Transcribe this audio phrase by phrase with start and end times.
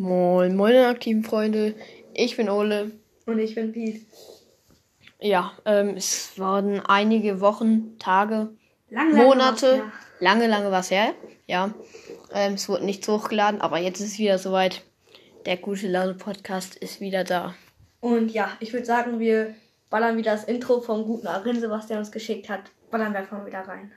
[0.00, 1.74] Moin, moin, aktiven Freunde.
[2.14, 2.92] Ich bin Ole.
[3.26, 4.06] Und ich bin Piet.
[5.20, 8.48] Ja, ähm, es waren einige Wochen, Tage,
[8.88, 9.92] Lang, lange Monate, her.
[10.18, 11.12] lange, lange was her.
[11.46, 11.74] Ja,
[12.32, 14.84] ähm, es wurde nichts hochgeladen, aber jetzt ist es wieder soweit.
[15.44, 17.54] Der gute Laune Podcast ist wieder da.
[18.00, 19.54] Und ja, ich würde sagen, wir
[19.90, 22.62] ballern wieder das Intro vom guten Arinse, was der uns geschickt hat.
[22.90, 23.92] Ballern wir einfach mal wieder rein.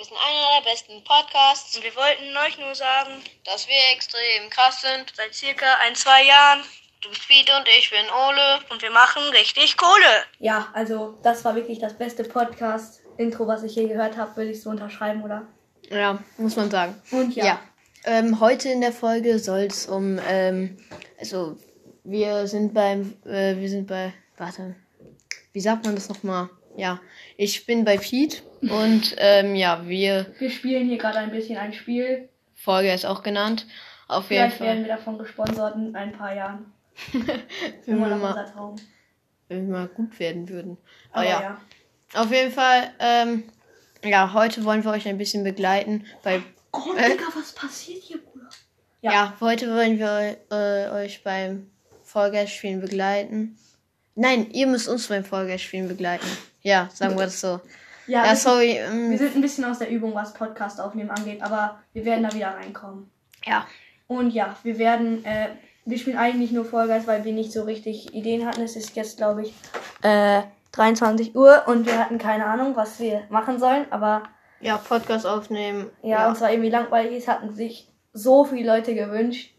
[0.00, 4.48] Wir sind einer der besten Podcasts, Und wir wollten euch nur sagen, dass wir extrem
[4.48, 5.12] krass sind.
[5.14, 6.60] seit circa ein, zwei Jahren
[7.02, 8.60] Du bist Piet und ich bin Ole.
[8.70, 10.24] und wir machen richtig Kohle.
[10.38, 14.62] Ja, also das war wirklich das beste Podcast-Intro, was ich je gehört habe, würde ich
[14.62, 15.46] so unterschreiben, oder?
[15.90, 16.98] Ja, muss man sagen.
[17.10, 17.60] Und ja, Ja.
[18.04, 20.78] Ähm, heute in der Folge soll es um, ähm,
[21.18, 21.58] also
[22.04, 24.76] wir sind beim, äh, wir sind bei, warte,
[25.52, 26.48] wie sagt man das nochmal?
[26.74, 27.02] Ja,
[27.36, 31.72] ich bin bei Pete und ähm, ja, wir, wir spielen hier gerade ein bisschen ein
[31.72, 32.28] Spiel.
[32.54, 33.66] Folge ist auch genannt,
[34.08, 36.72] auf jeden Vielleicht werden Fall, wir davon gesponsert in ein paar Jahren.
[37.86, 38.76] wenn wir mal, Traum.
[39.48, 40.76] wenn wir mal gut werden würden.
[41.12, 41.60] Aber Aber ja, ja.
[42.20, 43.44] auf jeden Fall, ähm,
[44.04, 47.10] ja, heute wollen wir euch ein bisschen begleiten bei Oh, Äh?
[47.10, 48.48] Digga, was passiert hier, Bruder?
[49.02, 49.12] Ja.
[49.12, 49.36] Ja.
[49.40, 51.70] heute wollen wir äh, euch beim
[52.04, 53.58] Vollgeistspielen begleiten.
[54.14, 56.26] Nein, ihr müsst uns beim Vollgeistspielen begleiten.
[56.62, 57.60] Ja, sagen wir das so.
[58.10, 58.74] Ja, Ja, wir, sorry.
[58.74, 62.24] wir Ähm, sind ein bisschen aus der Übung, was Podcast aufnehmen angeht, aber wir werden
[62.24, 63.10] da wieder reinkommen.
[63.46, 63.66] ja,
[64.08, 65.48] Und ja, wir werden, äh,
[65.84, 68.62] wir spielen eigentlich nur Vollgeist, weil wir nicht so richtig Ideen hatten.
[68.62, 69.54] Es ist jetzt, glaube ich,
[70.02, 74.22] äh, 23 Uhr und wir hatten keine Ahnung, was wir machen sollen, aber
[74.60, 75.90] ja, Podcast aufnehmen.
[76.02, 77.16] ja, uns war irgendwie langweilig.
[77.18, 79.54] Es hatten sich so viele Leute gewünscht,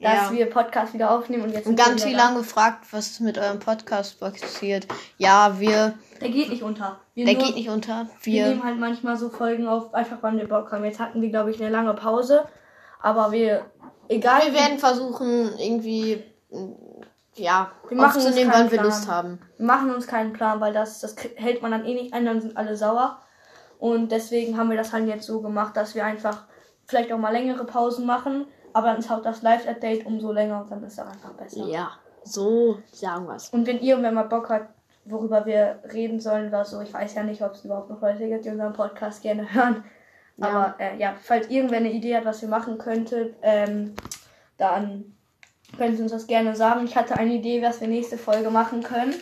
[0.00, 0.32] dass Ja.
[0.32, 3.58] wir Podcast wieder aufnehmen und jetzt Und wir ganz viel lang gefragt, was mit eurem
[3.58, 4.86] Podcast passiert.
[5.18, 7.00] Ja, wir, Der geht nicht unter.
[7.14, 8.06] Wir der nur- geht nicht unter.
[8.22, 10.84] Wir Wir, nehmen halt manchmal so Folgen auf, einfach wann wir Bock haben.
[10.84, 12.44] Jetzt hatten wir, glaube ich, eine lange Pause.
[13.00, 13.64] Aber wir,
[14.08, 14.42] egal.
[14.46, 16.22] wir werden versuchen, irgendwie,
[17.34, 18.84] ja, Wir machen uns keinen wann wir Plan.
[18.86, 19.38] Lust haben.
[19.58, 22.40] wir machen uns keinen Plan, weil das, das hält man dann eh nicht ein, dann
[22.40, 23.18] sind alle sauer.
[23.78, 26.44] Und deswegen haben wir das halt jetzt so gemacht, dass wir einfach
[26.86, 28.46] vielleicht auch mal längere Pausen machen.
[28.72, 31.66] Aber dann ist auch das Live-Update umso länger und dann ist es einfach besser.
[31.66, 31.90] Ja,
[32.24, 33.50] so sagen wir's.
[33.50, 34.68] Und wenn irgendwer mal Bock hat,
[35.04, 38.28] worüber wir reden sollen oder so, ich weiß ja nicht, ob es überhaupt noch Leute
[38.28, 39.84] gibt, die unseren Podcast gerne hören.
[40.36, 40.46] Ja.
[40.46, 43.94] Aber äh, ja, falls irgendwer eine Idee hat, was wir machen könnte, ähm,
[44.56, 45.16] dann
[45.76, 46.84] können Sie uns das gerne sagen.
[46.84, 49.14] Ich hatte eine Idee, was wir nächste Folge machen können.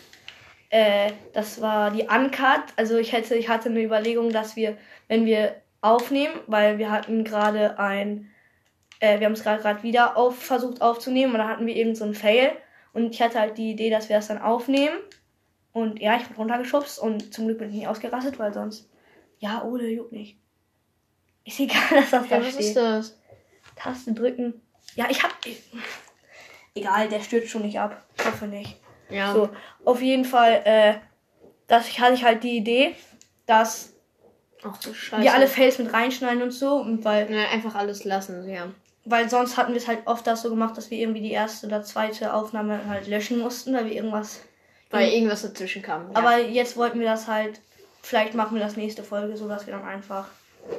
[0.71, 2.65] Äh, das war die Uncut.
[2.77, 4.77] Also ich hätte, ich hatte eine Überlegung, dass wir,
[5.09, 8.31] wenn wir aufnehmen, weil wir hatten gerade ein,
[9.01, 11.95] äh, wir haben es gerade gerade wieder auf, versucht aufzunehmen und da hatten wir eben
[11.95, 12.53] so ein Fail.
[12.95, 14.97] Und ich hatte halt die Idee, dass wir das dann aufnehmen.
[15.73, 18.89] Und ja, ich wurde runtergeschubst und zum Glück bin ich nicht ausgerastet, weil sonst.
[19.39, 20.37] Ja, Ole, juckt nicht.
[21.45, 22.61] Ist egal, dass das da Ja, was steht.
[22.67, 23.19] ist das?
[23.77, 24.61] Taste drücken.
[24.95, 25.33] Ja, ich hab.
[26.75, 28.03] Egal, der stürzt schon nicht ab.
[28.19, 28.77] Ich hoffe nicht.
[29.11, 29.49] Ja, So,
[29.85, 30.95] auf jeden Fall, äh,
[31.67, 32.95] dass ich hatte ich halt die Idee,
[33.47, 33.93] dass
[34.63, 35.23] ach du Scheiße.
[35.23, 36.77] wir alle Fails mit reinschneiden und so.
[36.77, 38.69] Und weil, Ja, einfach alles lassen, ja.
[39.05, 41.67] weil sonst hatten wir es halt oft das so gemacht, dass wir irgendwie die erste
[41.67, 44.41] oder zweite Aufnahme halt löschen mussten, weil wir irgendwas.
[44.93, 46.11] Weil irgendwas dazwischen kam.
[46.11, 46.19] Ja.
[46.19, 47.61] Aber jetzt wollten wir das halt.
[48.03, 50.29] Vielleicht machen wir das nächste Folge so, dass wir dann einfach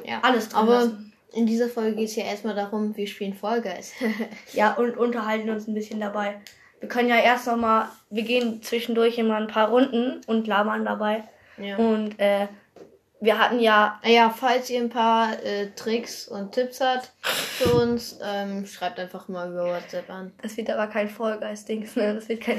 [0.04, 0.20] ja.
[0.22, 1.12] alles drin Aber lassen.
[1.32, 3.92] in dieser Folge geht es ja erstmal darum, wir spielen Fall Guys.
[4.52, 6.40] Ja, und unterhalten uns ein bisschen dabei.
[6.80, 10.84] Wir können ja erst noch mal, wir gehen zwischendurch immer ein paar Runden und labern
[10.84, 11.24] dabei.
[11.56, 11.76] ja.
[11.76, 12.46] Und äh,
[13.20, 17.72] wir hatten ja, Ah Ja, falls ihr ein paar äh, Tricks und Tipps habt für
[17.72, 20.32] uns, ähm, schreibt einfach mal über WhatsApp an.
[20.42, 22.14] das wird aber kein Vollgeist-Dings, ne?
[22.14, 22.58] Das wird kein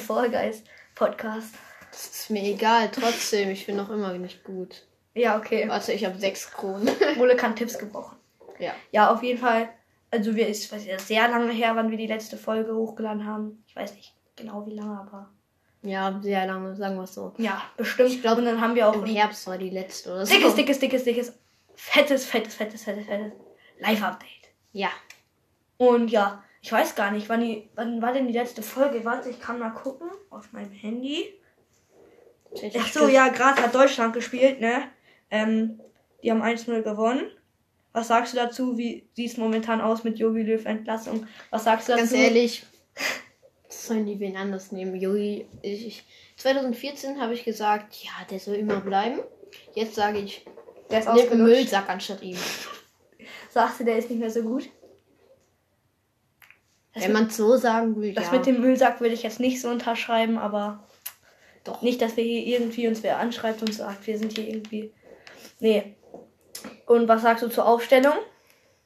[0.95, 1.55] Vollgeist-Podcast.
[1.91, 4.83] Das ist mir egal, trotzdem, ich bin noch immer nicht gut.
[5.13, 5.67] Ja, okay.
[5.69, 6.89] Warte, ich habe sechs Kronen.
[7.19, 8.17] Ole kann Tipps gebrauchen.
[8.59, 8.73] ja.
[8.91, 9.69] Ja, auf jeden Fall.
[10.11, 13.63] Also wir ist weiß ich, sehr lange her, wann wir die letzte Folge hochgeladen haben.
[13.67, 15.29] Ich weiß nicht genau wie lange, aber
[15.83, 17.33] Ja, sehr lange, sagen wir es so.
[17.37, 18.09] ja, bestimmt.
[18.09, 20.33] Ich glaub, und dann haben wir auch Im Herbst war die letzte oder so.
[20.33, 21.33] dickes, dickes, dickes, dickes,
[21.75, 23.31] fettes, fettes, fettes, fettes, fettes
[23.79, 24.29] Live-Update.
[24.71, 24.89] Ja.
[25.77, 29.05] Und ja, ich weiß gar nicht, wann, die, wann war denn die letzte Folge?
[29.05, 31.31] Warte, ich kann mal gucken auf meinem Handy.
[32.79, 34.85] Ach so, ja, gerade hat Deutschland gespielt, ne?
[35.29, 35.79] Ähm,
[36.23, 37.29] die haben 1-0 gewonnen.
[37.93, 38.79] Was sagst du dazu?
[38.79, 41.27] Wie sieht es momentan aus mit Jogi Löw Entlassung?
[41.51, 42.01] Was sagst du dazu?
[42.01, 42.65] Ganz ehrlich,
[43.69, 44.95] sollen die wen anders nehmen?
[44.95, 46.05] Jogi, ich, ich,
[46.37, 49.19] 2014 habe ich gesagt, ja, der soll immer bleiben.
[49.75, 50.43] Jetzt sage ich,
[50.89, 51.43] der ist nimm.
[51.43, 52.39] Müllsack anstatt ihm.
[53.51, 54.67] Sagst du, der ist nicht mehr so gut?
[56.95, 58.31] Das, Wenn man so sagen will, das ja.
[58.31, 60.81] mit dem Müllsack würde ich jetzt nicht so unterschreiben, aber
[61.65, 61.81] Doch.
[61.81, 64.93] nicht, dass wir hier irgendwie uns wer anschreibt und sagt, wir sind hier irgendwie.
[65.59, 65.95] Nee.
[66.85, 68.13] Und was sagst du zur Aufstellung?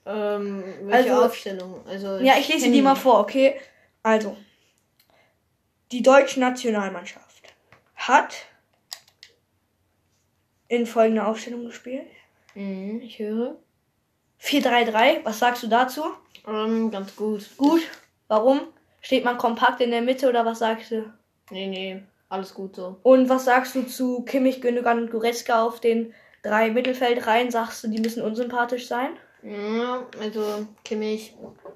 [0.08, 1.86] Ähm, welche Also- Aufstellung?
[1.88, 3.60] Also, Ja, ich lese die mal vor, okay?
[4.02, 4.36] Also,
[5.92, 7.44] die deutsche Nationalmannschaft
[7.96, 8.34] hat
[10.68, 12.08] in folgender Aufstellung gespielt.
[12.56, 13.56] Mhm, ich höre.
[14.42, 16.04] 4-3-3, was sagst du dazu?
[16.48, 17.46] Ähm, ganz gut.
[17.58, 17.82] Gut.
[18.28, 18.62] Warum?
[19.02, 21.14] Steht man kompakt in der Mitte oder was sagst du?
[21.52, 23.00] Nee, nee, alles gut so.
[23.04, 26.14] Und was sagst du zu Kimmich, Gündogan und Goretzka auf den
[26.44, 27.52] drei Mittelfeldreihen?
[27.52, 29.18] Sagst du, die müssen unsympathisch sein?
[29.42, 31.34] Ja, also Kimmich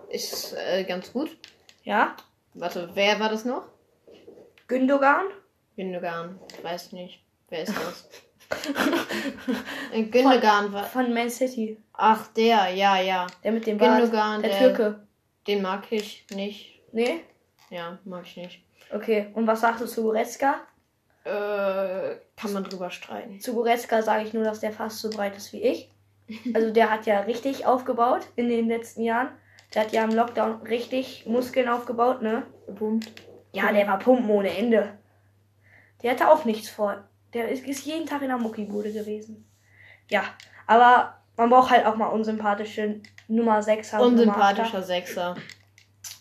[0.09, 1.35] ist äh, ganz gut.
[1.83, 2.15] Ja.
[2.53, 3.67] Warte, wer war das noch?
[4.67, 5.25] Gündogan?
[5.75, 6.39] Gündogan.
[6.57, 7.23] Ich weiß nicht.
[7.49, 8.09] Wer ist das?
[10.11, 10.83] Gündogan war.
[10.85, 11.77] Von Man City.
[11.93, 13.27] Ach, der, ja, ja.
[13.43, 13.99] Der mit dem Bart.
[14.01, 14.99] Gündogan, Der der- Türke.
[15.47, 16.79] Den mag ich nicht.
[16.93, 17.21] Nee?
[17.69, 18.61] Ja, mag ich nicht.
[18.93, 19.27] Okay.
[19.33, 20.55] Und was sagst du zu Goretzka?
[21.25, 23.39] Äh, kann man drüber streiten.
[23.39, 25.89] Zu Goretzka sage ich nur, dass der fast so breit ist wie ich.
[26.53, 29.29] Also der hat ja richtig aufgebaut in den letzten Jahren.
[29.73, 32.43] Der hat ja im Lockdown richtig Muskeln aufgebaut, ne?
[32.67, 33.11] Gepumpt.
[33.51, 34.97] Ja, der war Pumpen ohne Ende.
[36.01, 37.03] Der hatte auch nichts vor.
[37.33, 39.49] Der ist, ist jeden Tag in der Muckibude gewesen.
[40.09, 40.23] Ja,
[40.67, 43.99] aber man braucht halt auch mal unsympathische Nummer 6er.
[43.99, 45.35] Unsympathischer Sechser.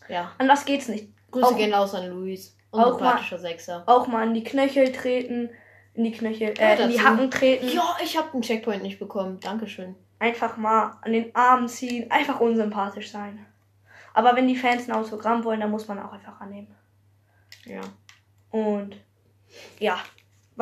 [0.09, 0.32] Ja.
[0.38, 1.09] Anders geht's nicht.
[1.31, 2.56] Grüße Auch- gehen raus an Luis.
[2.70, 3.82] auch Unsympathischer Sechser.
[3.87, 5.50] Auch mal in die Knöchel treten,
[5.94, 7.00] in die Knöchel, Ja, äh, in die.
[7.00, 7.69] Hacken treten.
[7.69, 9.38] Ja, ich habe den Checkpoint nicht bekommen.
[9.41, 9.94] Dankeschön.
[10.19, 13.44] Einfach mal an den Arm ziehen, einfach unsympathisch sein.
[14.15, 16.75] Aber wenn die Fans ein Autogramm wollen, dann muss man auch einfach annehmen.
[17.65, 17.81] Ja.
[18.50, 18.97] Und
[19.79, 19.99] ja,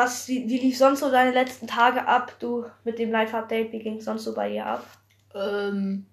[0.01, 3.71] was, wie, wie lief sonst so deine letzten Tage ab, du mit dem Live-Update?
[3.73, 4.87] Wie ging sonst so bei dir ab?
[5.35, 6.07] Ähm.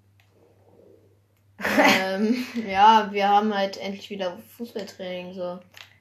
[2.04, 5.60] ähm, ja, wir haben halt endlich wieder Fußballtraining so.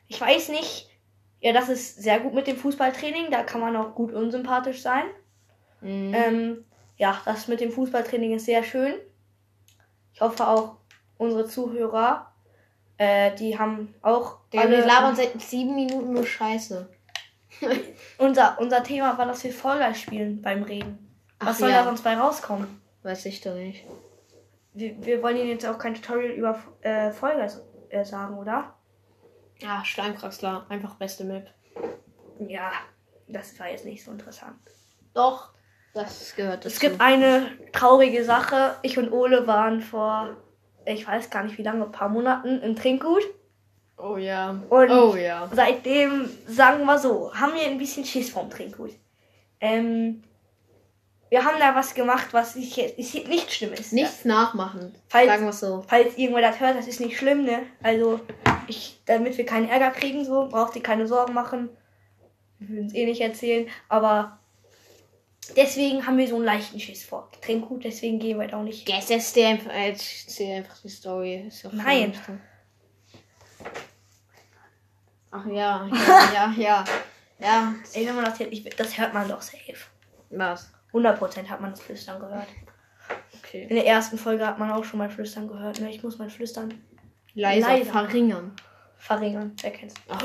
[0.09, 0.91] Ich weiß nicht.
[1.41, 3.31] Ja, das ist sehr gut mit dem Fußballtraining.
[3.31, 5.05] Da kann man auch gut unsympathisch sein.
[5.81, 6.15] Mhm.
[6.15, 6.65] Ähm,
[6.97, 8.95] ja, das mit dem Fußballtraining ist sehr schön.
[10.13, 10.77] Ich hoffe auch
[11.19, 12.33] unsere Zuhörer,
[12.99, 16.89] äh, die haben auch Digga, wir labern seit sieben Minuten nur Scheiße.
[18.19, 20.99] unser, unser Thema war, dass wir Guys spielen beim Reden.
[21.41, 21.79] Was Ach soll ja.
[21.79, 22.81] da sonst bei rauskommen?
[23.03, 23.85] Weiß ich doch nicht.
[24.73, 28.75] Wir, wir wollen Ihnen jetzt auch kein Tutorial über äh, Guys äh, sagen, oder?
[29.61, 31.49] Ja, Steinkraxler, einfach beste Map.
[32.41, 32.73] Ja,
[33.29, 34.59] das war jetzt nicht so interessant.
[35.15, 35.51] Doch,
[35.95, 36.69] das gehört dazu.
[36.69, 38.77] Es gibt eine traurige Sache.
[38.83, 40.37] Ich und Ole waren vor,
[40.85, 43.23] ich weiß gar nicht wie lange, ein paar Monaten im Trinkgut.
[43.99, 44.51] Oh ja.
[44.69, 45.49] Und- oh ja.
[45.53, 48.93] Seitdem, sagen wir so, haben wir ein bisschen Schiss vom Trinkgut.
[49.61, 50.23] Ähm,
[51.31, 52.77] wir haben da was gemacht, was ist
[53.29, 53.93] nicht schlimm ist.
[53.93, 54.95] Nichts nachmachen.
[55.09, 55.85] Falls- Sagen wir so.
[55.89, 57.63] Falls irgendwer das hört, das ist nicht schlimm, ne?
[57.83, 58.21] Also,
[58.69, 61.71] ich, damit wir keinen Ärger kriegen, so, braucht ihr keine Sorgen machen.
[62.59, 64.39] Wir würden es eh nicht erzählen, aber
[65.57, 68.89] deswegen haben wir so einen leichten Schiss vor Trinkgut, deswegen gehen wir da auch nicht.
[68.89, 71.45] Erzähl einfach, erzähl einfach die Story.
[71.49, 72.11] Ist Nein.
[72.11, 72.33] nicht so.
[75.31, 76.85] Ach ja, ja, ja, ja.
[77.39, 77.75] Ja.
[77.93, 79.77] Ey, wenn man das, ich, das hört man doch safe.
[80.31, 80.73] Was?
[80.93, 82.49] 100% hat man das Flüstern gehört.
[83.39, 83.67] Okay.
[83.69, 85.81] In der ersten Folge hat man auch schon mal Flüstern gehört.
[85.81, 85.91] Ne?
[85.91, 86.83] Ich muss mein Flüstern
[87.35, 87.93] Leiser, Leiser.
[87.93, 88.53] verringern.
[88.97, 89.53] verringern.
[89.61, 89.95] Wer kennt's?
[90.09, 90.23] Ach,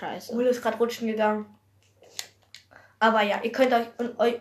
[0.00, 0.34] scheiße.
[0.34, 1.46] Ole ist gerade rutschen gegangen.
[2.98, 4.40] Aber ja, ihr könnt euch und euch.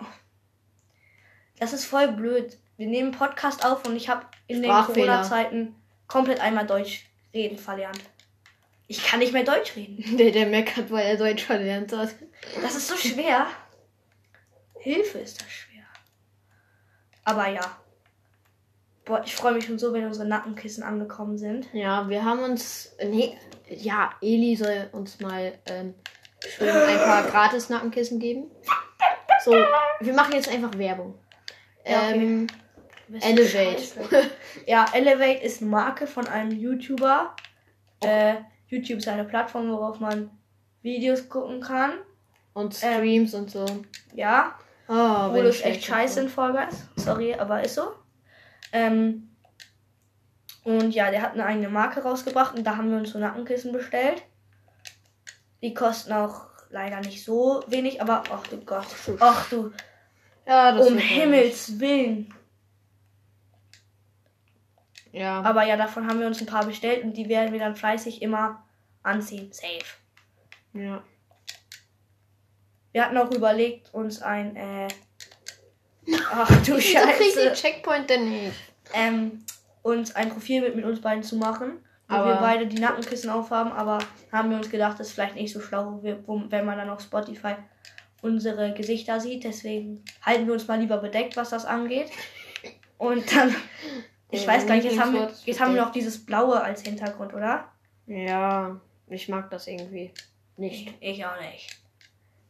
[1.59, 2.57] Das ist voll blöd.
[2.77, 4.71] Wir nehmen Podcast auf und ich habe in den.
[4.71, 5.75] Corona-Zeiten
[6.07, 7.99] komplett einmal Deutsch reden verlernt.
[8.87, 10.17] Ich kann nicht mehr Deutsch reden.
[10.17, 12.15] Der, der meckert, weil er Deutsch verlernt hat.
[12.61, 13.47] Das ist so schwer.
[14.79, 15.83] Hilfe ist das schwer.
[17.23, 17.77] Aber ja.
[19.03, 21.67] Boah, ich freue mich schon so, wenn unsere Nackenkissen angekommen sind.
[21.73, 22.95] Ja, wir haben uns.
[23.03, 23.37] Nee,
[23.69, 25.93] ja, Eli soll uns mal ähm,
[26.39, 28.51] schön ein paar gratis Nackenkissen geben.
[29.43, 31.19] So, wir machen jetzt einfach Werbung.
[31.85, 32.13] Ja, okay.
[32.13, 32.47] Ähm,
[33.21, 34.31] Elevate.
[34.65, 37.35] ja, Elevate ist eine Marke von einem YouTuber.
[38.01, 38.35] Äh,
[38.67, 40.29] YouTube ist eine Plattform, worauf man
[40.81, 41.93] Videos gucken kann.
[42.53, 43.65] und Streams und so.
[44.13, 44.55] Ja,
[44.87, 46.87] Oh, es ich echt scheiße in Fall Guys.
[46.95, 47.87] Sorry, aber ist so.
[48.71, 49.29] Ähm,
[50.63, 53.71] und ja, der hat eine eigene Marke rausgebracht und da haben wir uns so Nackenkissen
[53.71, 54.21] bestellt.
[55.63, 58.85] Die kosten auch leider nicht so wenig, aber ach du Gott.
[59.19, 59.71] Ach du,
[60.45, 62.31] Ja, das um Himmels Willen.
[65.15, 65.41] Ja.
[65.43, 68.21] Aber ja, davon haben wir uns ein paar bestellt und die werden wir dann fleißig
[68.21, 68.63] immer
[69.03, 69.51] anziehen.
[69.53, 69.79] Safe.
[70.73, 71.01] ja.
[72.91, 74.87] Wir hatten auch überlegt, uns ein, äh,
[76.31, 78.55] ach du Wieso krieg ich den Scheiße, Checkpoint denn nicht?
[78.93, 79.43] ähm,
[79.83, 83.71] uns ein Profilbild mit uns beiden zu machen, wo Aber- wir beide die Nackenkissen aufhaben,
[83.71, 83.99] aber
[84.31, 87.55] haben wir uns gedacht, das ist vielleicht nicht so schlau, wenn man dann auf Spotify
[88.21, 89.43] unsere Gesichter sieht.
[89.43, 92.09] Deswegen halten wir uns mal lieber bedeckt, was das angeht.
[92.97, 93.53] Und dann,
[94.35, 96.81] ich Ja, weiß gar nicht, jetzt haben, wir, jetzt haben wir noch dieses Blaue als
[96.81, 97.65] Hintergrund, oder?
[98.07, 100.11] Ja, ich mag das irgendwie
[100.57, 100.93] nicht.
[100.99, 101.77] Ich auch nicht.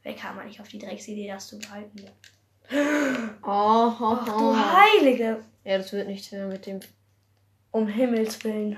[0.04, 2.06] Wer kam eigentlich auf die Drecksidee, das zu behalten?
[3.44, 4.39] Oh, oh, Ach oh.
[4.39, 5.44] du Heilige!
[5.63, 6.80] Ja, das wird nichts mehr mit dem.
[7.70, 8.77] Um Himmels Willen.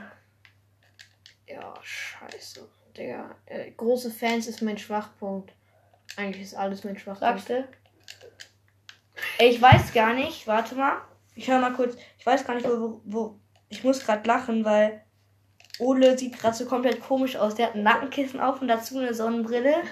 [1.47, 2.67] Ja, scheiße.
[2.97, 3.35] Digga.
[3.45, 5.53] Äh, große Fans ist mein Schwachpunkt.
[6.17, 7.39] Eigentlich ist alles mein Schwachpunkt.
[7.39, 7.67] Sagst du?
[9.39, 11.01] Ich weiß gar nicht, warte mal.
[11.38, 11.96] Ich höre mal kurz.
[12.17, 13.01] Ich weiß gar nicht, wo.
[13.06, 13.39] wo,
[13.70, 15.03] ich muss gerade lachen, weil
[15.79, 17.56] Ole sieht gerade so komplett komisch aus.
[17.56, 19.75] Der hat ein Nackenkissen auf und dazu eine Sonnenbrille.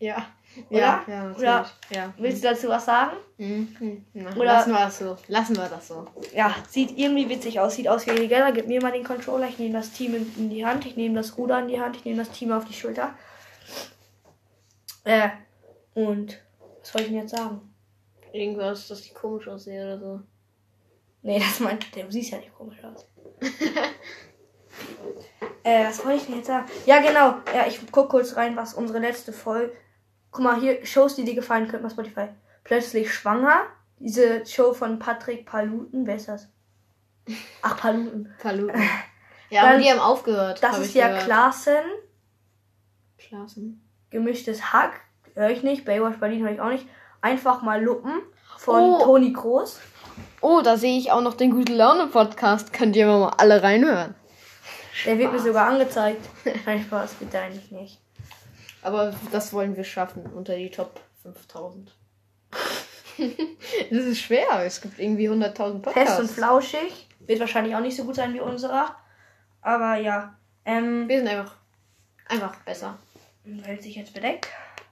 [0.00, 0.26] Ja.
[0.68, 0.78] Oder?
[0.80, 1.38] Ja, ja, natürlich.
[1.38, 2.14] Oder- Ja.
[2.18, 3.16] Willst du dazu was sagen?
[3.38, 3.74] Mhm.
[3.80, 4.04] Mhm.
[4.12, 5.16] Na, Oder- Lassen wir das so.
[5.28, 6.06] Lassen wir das so.
[6.34, 7.74] Ja, sieht irgendwie witzig aus.
[7.76, 8.52] Sieht aus wie Geller.
[8.52, 9.48] Gib mir mal den Controller.
[9.48, 10.84] Ich nehme das Team in, in die Hand.
[10.86, 11.96] Ich nehme das Ruder in die Hand.
[11.96, 13.14] Ich nehme das Team auf die Schulter.
[15.04, 15.30] Äh,
[15.94, 16.38] und
[16.80, 17.73] was soll ich denn jetzt sagen?
[18.34, 20.20] Irgendwas, dass ich komisch aussehe oder so.
[21.22, 23.06] Nee, das meint, du siehst ja nicht komisch aus.
[25.62, 26.66] äh, was wollte ich denn jetzt sagen?
[26.84, 27.36] Ja, genau.
[27.54, 29.72] Ja, ich guck kurz rein, was unsere letzte Folge.
[30.32, 32.28] Guck mal, hier Shows, die dir gefallen könnten bei Spotify.
[32.64, 33.66] Plötzlich schwanger.
[34.00, 36.04] Diese Show von Patrick Paluten.
[36.04, 36.48] Wer ist das?
[37.62, 38.34] Ach, Paluten.
[38.42, 38.82] Paluten.
[39.50, 40.60] Ja, Dann- aber die haben aufgehört.
[40.62, 41.24] Das hab ist ja gehört.
[41.26, 41.84] Klaassen.
[43.18, 43.88] Klassen.
[44.10, 45.02] Gemischtes Hack.
[45.34, 45.84] Höre ich nicht.
[45.84, 46.88] Baywatch Berlin höre ich auch nicht.
[47.24, 48.20] Einfach mal Luppen
[48.58, 49.02] von Oh.
[49.02, 49.80] Toni Groß.
[50.42, 52.70] Oh, da sehe ich auch noch den Gute Laune Podcast.
[52.74, 54.14] Könnt ihr mal alle reinhören.
[55.06, 56.20] Der wird mir sogar angezeigt.
[56.66, 57.98] Nein, Spaß, bitte eigentlich nicht.
[58.82, 61.94] Aber das wollen wir schaffen unter die Top 5000.
[63.90, 64.62] das ist schwer.
[64.62, 66.16] Es gibt irgendwie 100.000 Podcasts.
[66.16, 67.08] Fest und flauschig.
[67.20, 68.94] Wird wahrscheinlich auch nicht so gut sein wie unserer.
[69.62, 70.34] Aber ja.
[70.66, 71.54] Ähm, Wir sind einfach,
[72.28, 72.98] einfach besser.
[73.62, 74.46] hält sich jetzt bedeckt.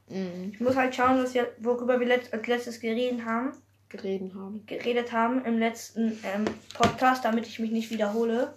[0.08, 0.50] Mhm.
[0.52, 3.52] Ich muss halt schauen, was wir, worüber wir letzt, als letztes geredet haben.
[3.88, 4.64] Geredet haben.
[4.66, 6.44] Geredet haben im letzten ähm,
[6.74, 8.54] Podcast, damit ich mich nicht wiederhole.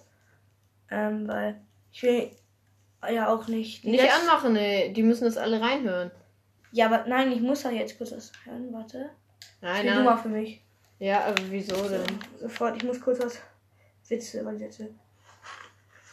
[0.90, 1.60] Ähm, weil
[1.92, 2.32] ich will
[3.12, 3.84] ja auch nicht.
[3.84, 4.94] Nicht letz- anmachen, ey.
[4.94, 6.12] Die müssen das alle reinhören.
[6.72, 8.72] Ja, aber nein, ich muss da jetzt kurz was hören.
[8.72, 9.10] Warte.
[9.62, 10.18] Nein, nein.
[10.20, 10.62] für mich.
[11.00, 12.04] Ja, aber wieso denn?
[12.40, 13.40] Sofort, ich muss kurz was.
[14.08, 14.90] Witze, Sätze.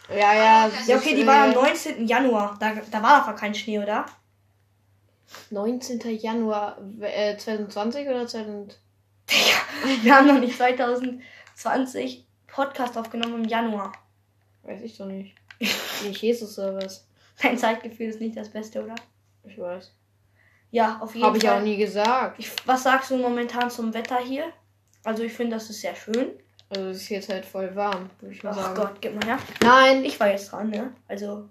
[0.08, 0.70] Ja, ja.
[0.86, 2.06] Ja, okay, die war am äh, 19.
[2.06, 2.56] Januar.
[2.58, 4.06] Da, da war aber kein Schnee, oder?
[5.50, 6.00] 19.
[6.18, 8.78] Januar äh, 2020 oder 2000?
[10.02, 13.92] Wir haben noch nicht 2020 Podcast aufgenommen im Januar.
[14.62, 15.34] Weiß ich doch nicht.
[15.60, 17.06] Nicht Jesus oder was?
[17.40, 18.96] Dein Zeitgefühl ist nicht das Beste, oder?
[19.44, 19.92] Ich weiß.
[20.72, 21.58] Ja, auf jeden Habe ich Fall.
[21.58, 22.38] auch nie gesagt.
[22.38, 24.52] Ich, was sagst du momentan zum Wetter hier?
[25.04, 26.32] Also ich finde, das ist sehr schön.
[26.68, 28.74] Also es ist jetzt halt voll warm, würde ich mal Ach sagen.
[28.74, 29.38] Gott, gib mal her.
[29.62, 30.04] Nein.
[30.04, 30.92] Ich war jetzt dran, ne?
[31.06, 31.48] Also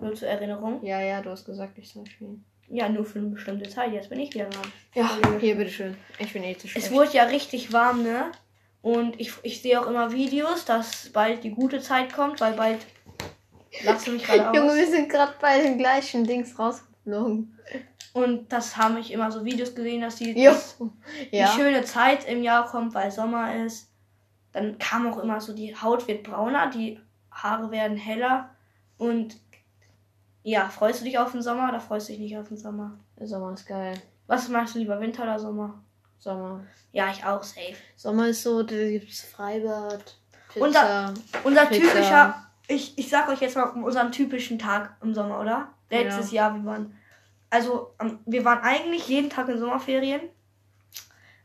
[0.00, 0.84] nur zur Erinnerung.
[0.84, 2.44] Ja, ja, du hast gesagt, ich soll spielen.
[2.74, 3.92] Ja, nur für eine bestimmte Zeit.
[3.92, 4.72] Jetzt bin ich wieder dran.
[4.94, 5.94] Ja, hier, bitteschön.
[6.18, 6.86] Ich bin eh zu schlecht.
[6.86, 8.32] Es wurde ja richtig warm, ne?
[8.80, 12.78] Und ich, ich sehe auch immer Videos, dass bald die gute Zeit kommt, weil bald.
[13.84, 14.56] Lachst du mich gerade aus?
[14.56, 17.58] Junge, wir sind gerade bei den gleichen Dings rausgeflogen.
[18.14, 20.90] Und das haben ich immer so Videos gesehen, dass die, dass die
[21.36, 21.48] Ja.
[21.48, 23.90] schöne Zeit im Jahr kommt, weil Sommer ist.
[24.52, 26.98] Dann kam auch immer so, die Haut wird brauner, die
[27.30, 28.48] Haare werden heller.
[28.96, 29.36] Und
[30.42, 32.98] ja, freust du dich auf den Sommer oder freust du dich nicht auf den Sommer?
[33.18, 33.94] Der Sommer ist geil.
[34.26, 35.82] Was magst du lieber, Winter oder Sommer?
[36.18, 36.64] Sommer.
[36.92, 37.74] Ja, ich auch, safe.
[37.96, 40.16] Sommer ist so, da gibt's Freibad,
[40.52, 40.64] Pizza.
[40.64, 41.80] Unser- Unser Pizza.
[41.88, 45.68] typischer, ich, ich sag euch jetzt mal unseren typischen Tag im Sommer, oder?
[45.90, 46.94] Letztes Jahr, wir waren,
[47.50, 47.94] also
[48.24, 50.22] wir waren eigentlich jeden Tag in Sommerferien.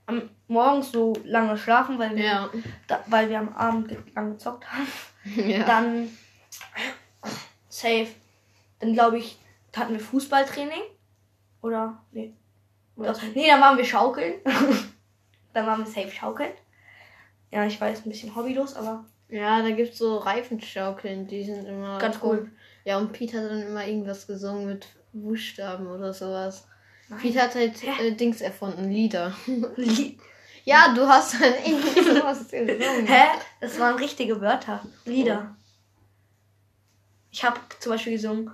[0.06, 2.50] Am morgens so lange schlafen, weil wir, Ja.
[2.88, 4.88] da, weil wir am Abend lang gezockt haben.
[5.36, 5.63] ja.
[5.66, 6.10] Dann
[7.68, 8.08] safe.
[8.79, 9.39] Dann glaube ich,
[9.75, 10.81] hatten wir Fußballtraining.
[11.62, 12.03] Oder?
[12.12, 12.34] Nee.
[12.96, 14.36] Oder, nee, dann waren wir schaukeln.
[15.53, 16.51] dann waren wir safe schaukeln.
[17.51, 21.98] Ja, ich weiß, ein bisschen hobbylos, aber Ja, da gibt's so Reifenschaukeln, die sind immer
[22.00, 22.51] Ganz cool.
[22.84, 26.67] Ja, und Pete hat dann immer irgendwas gesungen mit Buchstaben oder sowas.
[27.10, 27.19] Nein.
[27.19, 29.34] Pete hat halt äh, Dings erfunden, Lieder.
[29.75, 30.19] Lied.
[30.65, 33.07] ja, du hast dann irgendwie sowas gesungen.
[33.07, 33.27] Hä?
[33.62, 34.84] Das waren richtige Wörter.
[35.05, 35.55] Lieder.
[37.31, 38.51] Ich habe zum Beispiel gesungen,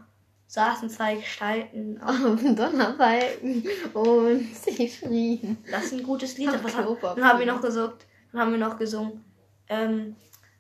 [0.53, 1.99] saßen zwei Gestalten.
[2.05, 3.63] auf- Auf Donnerbalken
[3.95, 5.57] und sie schrien.
[5.71, 6.51] Das ist ein gutes Lied.
[6.63, 9.23] Was dann haben wir noch gesagt, dann haben wir noch gesungen,
[9.67, 10.15] ähm,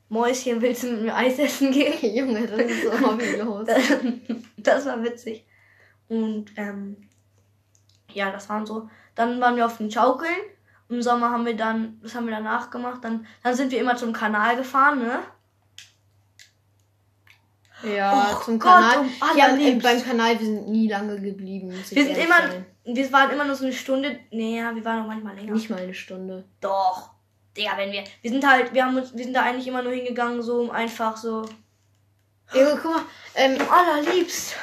[0.09, 1.93] Mäuschen, willst du mit mir Eis essen gehen?
[2.15, 3.67] Junge, das ist so hobbylos.
[4.57, 5.45] das war witzig.
[6.09, 6.97] Und ähm,
[8.13, 8.89] ja, das waren so.
[9.15, 10.33] Dann waren wir auf den Schaukeln.
[10.89, 13.03] Im Sommer haben wir dann, was haben wir danach gemacht?
[13.03, 15.19] Dann, dann sind wir immer zum Kanal gefahren, ne?
[17.83, 18.99] Ja, Och zum Gott, Kanal.
[18.99, 19.83] um ja, äh, allerliebst.
[19.83, 21.71] beim Kanal, wir sind nie lange geblieben.
[21.89, 22.65] Wir sind immer, sein.
[22.85, 24.19] wir waren immer nur so eine Stunde.
[24.31, 25.53] Nee, ja, wir waren auch manchmal länger.
[25.53, 26.45] Nicht mal eine Stunde.
[26.61, 27.11] Doch.
[27.57, 28.03] Digga, wenn wir.
[28.21, 30.71] Wir sind halt, wir haben uns, wir sind da eigentlich immer nur hingegangen, so um
[30.71, 31.43] einfach so.
[32.53, 33.01] Junge, guck mal.
[33.35, 34.55] Ähm, Allerliebst.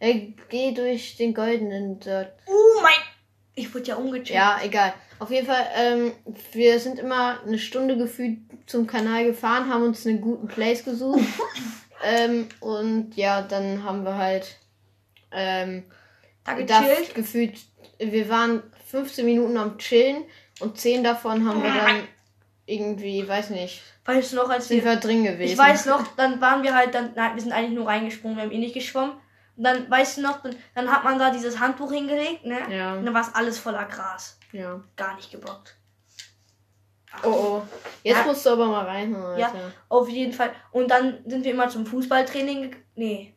[0.00, 2.32] äh, geh durch den goldenen dort.
[2.46, 2.92] Oh mein.
[3.54, 4.30] Ich wurde ja umgecheckt.
[4.30, 4.94] Ja, egal.
[5.18, 6.12] Auf jeden Fall, ähm,
[6.52, 11.20] wir sind immer eine Stunde gefühlt zum Kanal gefahren, haben uns einen guten Place gesucht.
[12.02, 14.56] ähm, und ja, dann haben wir halt
[15.32, 15.84] ähm,
[16.44, 17.14] Da gechillt.
[17.14, 17.58] gefühlt,
[17.98, 20.24] wir waren 15 Minuten am Chillen
[20.60, 22.08] und 10 davon haben wir dann
[22.66, 25.52] irgendwie, weiß nicht, Weißt du noch, als wir drin gewesen.
[25.52, 28.44] Ich weiß noch, dann waren wir halt, dann, nein, wir sind eigentlich nur reingesprungen, wir
[28.44, 29.12] haben eh nicht geschwommen.
[29.56, 32.58] Und dann, weißt du noch, dann, dann hat man da dieses Handtuch hingelegt, ne?
[32.74, 32.94] Ja.
[32.94, 34.38] Und dann war es alles voller Gras.
[34.52, 34.80] Ja.
[34.96, 35.76] Gar nicht gebockt.
[37.24, 37.62] Oh oh.
[38.02, 38.24] Jetzt Ja.
[38.24, 39.72] musst du aber mal reinhauen, Ja, Alter.
[39.88, 40.50] auf jeden Fall.
[40.72, 42.76] Und dann sind wir immer zum Fußballtraining.
[42.94, 43.34] Nee.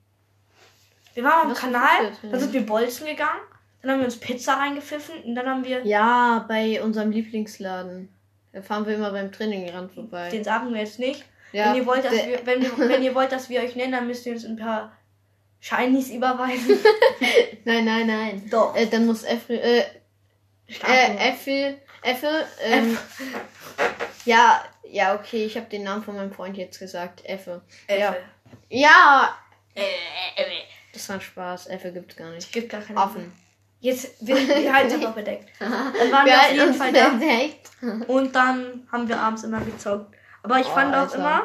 [1.14, 3.42] Wir waren am Kanal, dann sind wir Bolzen gegangen,
[3.82, 5.86] dann haben wir uns Pizza reingepfiffen und dann haben wir.
[5.86, 8.10] Ja, bei unserem Lieblingsladen.
[8.52, 10.30] Da fahren wir immer beim Training ran vorbei.
[10.30, 11.24] Den sagen wir jetzt nicht.
[11.52, 13.92] ja, wenn, ihr wollt, dass wir, wenn, wir, wenn ihr wollt, dass wir euch nennen,
[13.92, 14.92] dann müsst ihr uns ein paar
[15.60, 16.78] Shinies überweisen.
[17.66, 18.44] Nein, nein, nein.
[18.52, 18.76] Doch.
[18.76, 19.80] Äh, dann muss Äffel, äh,
[20.68, 22.98] äh, Äffel, Äffel, ähm,
[24.26, 27.26] ja, ja, okay, ich habe den Namen von meinem Freund jetzt gesagt.
[27.26, 27.62] Äffel.
[27.90, 27.96] Ja.
[27.96, 28.24] Äffel.
[28.70, 29.36] Ja,
[29.76, 29.82] Äh,
[30.94, 31.68] das war ein Spaß.
[31.68, 32.52] Äffel gibt's gar nicht.
[32.52, 33.32] Gibt gar keine Affen.
[33.80, 35.50] Jetzt, wir, wir halten uns bedeckt.
[35.60, 35.72] Dann
[36.12, 37.10] waren wir Wir auf jeden Fall da.
[37.10, 37.70] bedeckt.
[38.08, 40.16] Und dann haben wir abends immer gezockt.
[40.44, 41.16] Aber ich Oh, fand auch Alter.
[41.16, 41.44] immer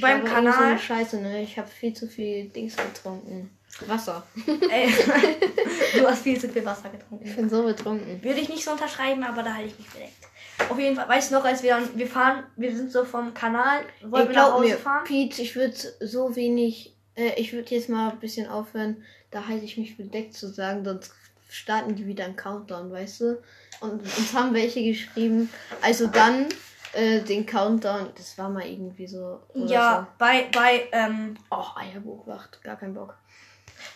[0.00, 0.64] beim so Kanal.
[0.64, 1.40] eine Scheiße, ne?
[1.42, 3.56] Ich habe viel zu viel Dings getrunken.
[3.86, 4.22] Wasser.
[4.70, 4.88] Ey,
[5.94, 7.26] du hast viel zu viel Wasser getrunken.
[7.26, 8.22] Ich bin so betrunken.
[8.22, 10.26] Würde ich nicht so unterschreiben, aber da halte ich mich bedeckt.
[10.70, 13.34] Auf jeden Fall, weißt du noch, als wir dann, wir fahren, wir sind so vom
[13.34, 15.04] Kanal, wollen Ey, wir nach Hause mir, fahren?
[15.04, 19.64] Pete, ich würde so wenig, äh, ich würde jetzt mal ein bisschen aufhören, da halte
[19.64, 21.12] ich mich bedeckt zu sagen, sonst
[21.50, 23.42] starten die wieder einen Countdown, weißt du?
[23.80, 25.50] Und uns haben welche geschrieben,
[25.82, 26.46] also dann
[26.94, 29.40] äh, den Countdown, das war mal irgendwie so.
[29.54, 31.56] Ja, bei, bei, ähm, So.
[31.56, 33.16] Oh, Eierbuchwacht, gar keinen Bock.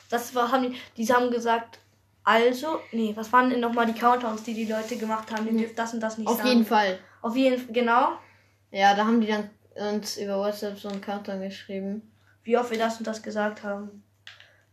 [0.09, 1.79] Das war, haben die, die haben gesagt,
[2.25, 5.47] also, nee, was waren denn nochmal die Countdowns, die die Leute gemacht haben?
[5.47, 6.49] Ihr dürft das und das nicht Auf sagen.
[6.49, 6.99] jeden Fall.
[7.23, 8.13] Auf jeden Fall, genau.
[8.71, 12.13] Ja, da haben die dann uns über WhatsApp so einen Countdown geschrieben.
[12.45, 14.03] Wie oft wir das und das gesagt haben.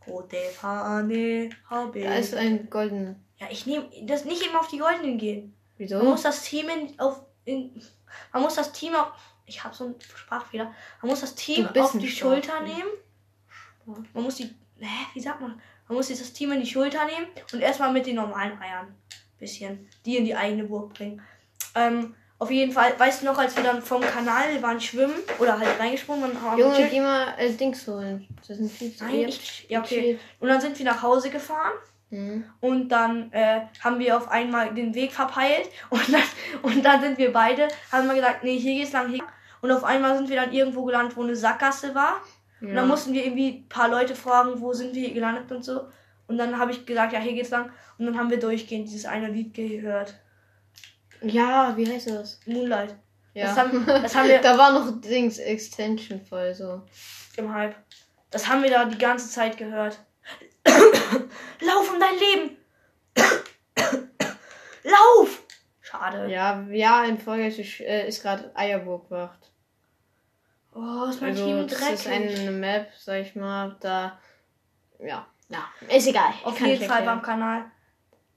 [0.08, 2.02] Rote Fahne, habe.
[2.02, 3.24] Da ist ein golden.
[3.40, 5.54] Ja, ich nehme das nicht immer auf die goldenen gehen.
[5.78, 5.98] Wieso?
[5.98, 7.22] Man muss das Team in, auf.
[7.46, 7.82] In,
[8.34, 9.12] man muss das Team auf.
[9.46, 10.74] Ich habe so einen Sprachfehler.
[11.02, 12.08] Man muss das Team auf die.
[12.08, 12.90] Schulter nehmen.
[14.14, 14.54] Man muss die.
[14.80, 15.62] Hä, wie sagt man?
[15.88, 18.96] Man muss dieses Team in die Schulter nehmen und erstmal mit den normalen Eiern.
[19.40, 19.88] Bisschen.
[20.06, 21.22] Die in die eigene Burg bringen.
[21.76, 25.60] Ähm, auf jeden Fall, weißt du noch, als wir dann vom Kanal waren schwimmen oder
[25.60, 28.28] halt reingesprungen und haben Junge, geh mal äh, Dings holen.
[28.48, 30.20] Das sind viel zu Nein, ich, ja, okay.
[30.40, 31.74] Und dann sind wir nach Hause gefahren
[32.10, 32.46] Hm.
[32.62, 36.22] und dann äh, haben wir auf einmal den Weg verpeilt und dann,
[36.62, 39.24] und dann sind wir beide, haben wir gesagt, nee, hier geht's lang, hier.
[39.60, 42.22] Und auf einmal sind wir dann irgendwo gelandet, wo eine Sackgasse war.
[42.62, 45.64] Und dann mussten wir irgendwie ein paar Leute fragen, wo sind wir hier gelandet und
[45.64, 45.88] so.
[46.28, 47.72] Und dann habe ich gesagt, ja, hier geht's lang.
[47.98, 50.16] Und dann haben wir durchgehend dieses eine Lied gehört.
[51.22, 52.40] Ja, wie heißt das?
[52.46, 52.96] Moonlight.
[53.34, 53.48] Ja.
[53.48, 56.82] Das haben, das haben wir da war noch Dings Extension voll so.
[57.38, 57.76] im Hype.
[58.32, 60.00] Das haben wir da die ganze Zeit gehört.
[60.66, 62.58] Lauf um dein Leben!
[64.84, 65.44] Lauf!
[65.82, 66.30] Schade.
[66.30, 69.52] Ja, ja, in Folge ist, äh, ist gerade Eierburgwacht.
[70.78, 72.00] Oh, ist mein Also Team das dreckig.
[72.00, 74.20] ist eine Map, sag ich mal, da.
[75.00, 75.26] Ja.
[75.50, 75.66] Ja.
[75.90, 76.34] Ist egal.
[76.44, 77.22] Auf jeden Fall beim.
[77.22, 77.66] Kanal.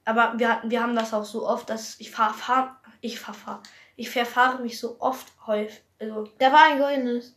[0.05, 3.63] Aber wir, wir haben das auch so oft, dass ich fahr, fahr ich fahr, fahr,
[3.97, 5.83] ich verfahre mich so oft häufig.
[5.99, 7.37] Also, Da war ein goldenes.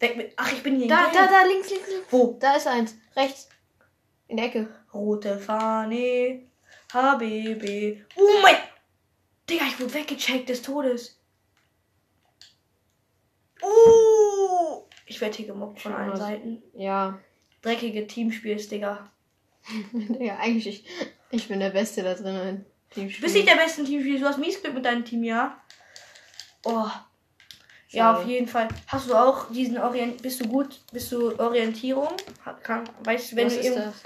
[0.00, 2.06] weg mit, ach, ich bin hier Da, da, da, links, links, links.
[2.10, 2.36] Wo?
[2.40, 2.96] Da ist eins.
[3.14, 3.48] Rechts.
[4.26, 4.68] In der Ecke.
[4.92, 6.42] Rote Fahne,
[6.92, 8.02] HBB.
[8.16, 8.56] Oh mein,
[9.48, 11.17] Digga, ich wurde weggecheckt des Todes.
[13.68, 16.16] Uh, ich werde hier gemobbt von allen.
[16.16, 16.62] Seiten.
[16.74, 17.18] Ja.
[17.62, 19.10] Dreckige Teamspiels, Digga.
[20.20, 20.84] ja, eigentlich, ich,
[21.30, 22.36] ich bin der Beste da drin.
[22.36, 23.22] in Du Teamspiel.
[23.22, 25.60] bist nicht der beste Teamspiel, du hast Miesglück mit deinem Team, ja?
[26.64, 26.86] Oh.
[27.90, 28.68] Ja, auf jeden Fall.
[28.86, 30.20] Hast du auch diesen Orient...
[30.22, 30.78] Bist du gut?
[30.92, 32.08] Bist du Orientierung?
[32.62, 33.84] Kann, weißt du, wenn Was wir ist irgendwo...
[33.86, 34.02] das?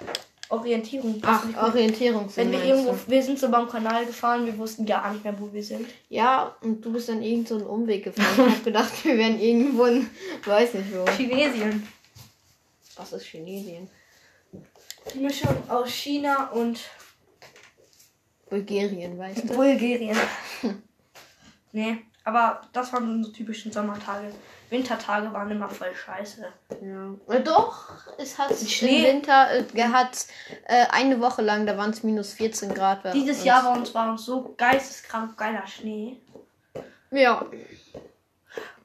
[0.53, 1.19] Orientierung.
[1.23, 1.45] Ach?
[1.63, 2.29] Orientierung.
[2.35, 2.95] Wenn wir irgendwo...
[3.07, 5.89] Wir sind so beim Kanal gefahren, wir wussten gar nicht mehr, wo wir sind.
[6.11, 8.49] Ja, und du bist dann irgend so einen Umweg gefahren.
[8.49, 10.11] Ich hab gedacht, wir wären irgendwo in,
[10.45, 11.11] weiß nicht wo.
[11.13, 11.89] Chinesien.
[12.97, 13.89] Was ist Chinesien?
[15.15, 16.81] Die Mischung aus China und
[18.51, 19.55] Bulgarien, weißt du?
[19.55, 20.17] Bulgarien.
[21.73, 21.97] nee.
[22.25, 24.33] Aber das waren unsere typischen Sommertage.
[24.73, 26.45] Wintertage waren immer voll scheiße.
[26.83, 27.15] Ja.
[27.35, 30.27] Äh, Doch, es hat Schnee- im Winter äh, gehabt
[30.67, 33.05] äh, eine Woche lang, da waren es minus 14 Grad.
[33.05, 33.45] bei Dieses uns.
[33.45, 36.17] Jahr war uns, war uns so geisteskrank geiler Schnee.
[37.13, 37.47] Ja,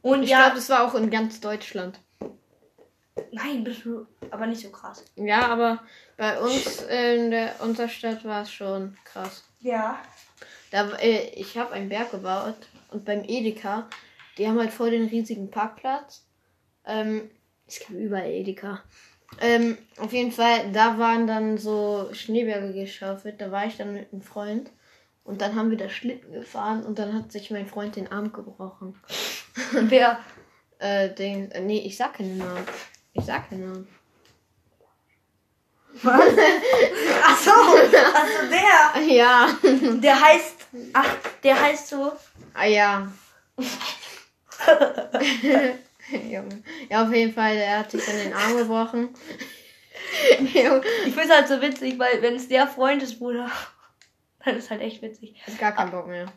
[0.01, 1.99] Und ich ja, glaube, das war auch in ganz Deutschland.
[3.31, 3.65] nein,
[4.31, 5.03] aber nicht so krass.
[5.15, 5.79] Ja, aber
[6.17, 9.43] bei uns in der Unterstadt war es schon krass.
[9.61, 9.97] Ja.
[10.71, 12.55] Da, äh, ich habe einen Berg gebaut
[12.91, 13.87] und beim Edeka,
[14.37, 16.25] die haben halt vor den riesigen Parkplatz.
[16.85, 17.29] Ähm,
[17.67, 18.83] es gibt überall Edeka.
[19.41, 23.41] Ähm, auf jeden Fall, da waren dann so Schneeberge geschaufelt.
[23.41, 24.71] Da war ich dann mit einem Freund.
[25.23, 28.31] Und dann haben wir da Schlitten gefahren und dann hat sich mein Freund den Arm
[28.31, 28.97] gebrochen.
[29.73, 30.19] Wer?
[30.79, 32.63] Äh, den, äh, nee, ich sag keinen Namen.
[33.11, 33.87] Ich sag keinen Namen.
[36.03, 37.91] Ach so, also
[38.51, 39.01] der.
[39.03, 39.49] Ja.
[39.99, 42.11] Der heißt, ach, der heißt so.
[42.53, 43.11] Ah ja.
[46.11, 46.63] Junge.
[46.89, 49.09] Ja, auf jeden Fall, er hat sich dann den Arm gebrochen.
[50.39, 53.51] Ich find's halt so witzig, weil wenn es der Freund ist, Bruder,
[54.45, 55.35] dann ist halt echt witzig.
[55.45, 56.31] hat gar keinen Bock mehr.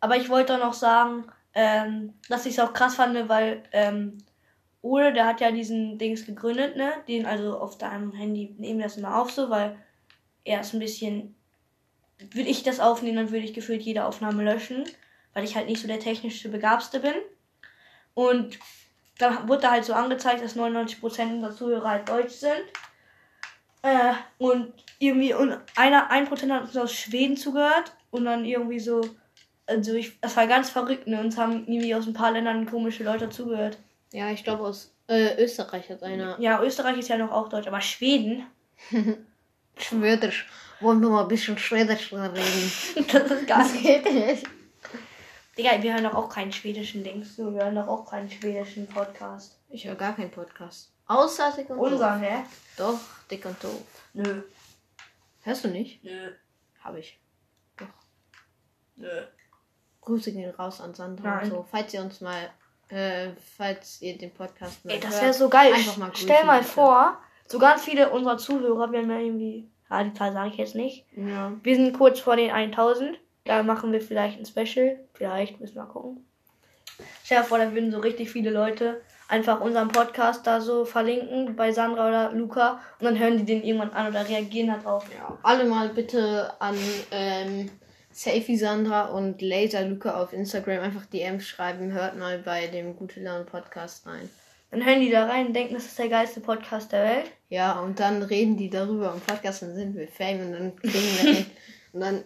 [0.00, 4.18] Aber ich wollte auch noch sagen, ähm, dass ich es auch krass fand, weil ähm,
[4.82, 6.92] Ole, der hat ja diesen Dings gegründet, ne?
[7.08, 9.76] Den also auf deinem Handy nehmen wir das immer auf so, weil
[10.44, 11.34] er ist ein bisschen.
[12.18, 14.84] Würde ich das aufnehmen, dann würde ich gefühlt jede Aufnahme löschen,
[15.34, 17.14] weil ich halt nicht so der technische Begabste bin.
[18.16, 18.58] Und
[19.18, 22.64] dann wurde da halt so angezeigt, dass 99% unserer Zuhörer halt deutsch sind.
[23.82, 28.80] Äh, und irgendwie und einer, ein Prozent hat uns aus Schweden zugehört und dann irgendwie
[28.80, 29.02] so
[29.66, 31.20] also ich, das war ganz verrückt, ne?
[31.20, 33.78] Uns haben irgendwie aus ein paar Ländern komische Leute zugehört.
[34.12, 36.40] Ja, ich glaube aus äh, Österreich hat einer.
[36.40, 38.46] Ja, Österreich ist ja noch auch deutsch, aber Schweden,
[39.76, 40.48] Schwedisch.
[40.80, 43.06] Wollen wir mal ein bisschen Schwedisch reden?
[43.12, 44.44] das ist gar Das geht nicht.
[45.56, 47.38] Digga, wir hören doch auch keinen schwedischen Dings.
[47.38, 49.58] Wir hören doch auch keinen schwedischen Podcast.
[49.70, 50.92] Ich höre gar keinen Podcast.
[51.06, 52.44] Außer Dick und Unser, ne?
[52.76, 52.98] Doch,
[53.30, 53.82] Dick und Doof.
[54.12, 54.42] Nö.
[55.42, 56.04] Hörst du nicht?
[56.04, 56.32] Nö.
[56.84, 57.18] Habe ich.
[57.78, 57.86] Doch.
[58.96, 59.08] Nö.
[60.02, 61.44] Grüße gehen raus an Sandra Nein.
[61.44, 61.66] und so.
[61.70, 62.50] Falls ihr uns mal,
[62.88, 65.72] äh, falls ihr den Podcast mal Ey, das wäre so geil.
[65.72, 66.72] Einfach mal grüßen, Stell mal bitte.
[66.72, 70.56] vor, so ganz viele unserer Zuhörer, wir haben ja irgendwie, ja, die Zahl sage ich
[70.56, 71.06] jetzt nicht.
[71.16, 71.52] Ja.
[71.62, 73.18] Wir sind kurz vor den 1000.
[73.46, 74.98] Da machen wir vielleicht ein Special.
[75.14, 76.24] Vielleicht, müssen wir gucken.
[77.24, 81.56] Stell dir vor, da würden so richtig viele Leute einfach unseren Podcast da so verlinken
[81.56, 85.04] bei Sandra oder Luca und dann hören die den irgendwann an oder reagieren da drauf.
[85.16, 86.76] Ja, alle mal bitte an
[87.10, 87.70] ähm,
[88.12, 91.92] Safety Sandra und Laser Luca auf Instagram einfach DMs schreiben.
[91.92, 94.30] Hört mal bei dem Gute Laune Podcast rein.
[94.70, 97.30] Dann hören die da rein und denken, das ist der geilste Podcast der Welt.
[97.48, 100.94] Ja, und dann reden die darüber im Podcast, dann sind wir Fame und dann kriegen
[100.94, 101.46] wir
[101.92, 102.24] und dann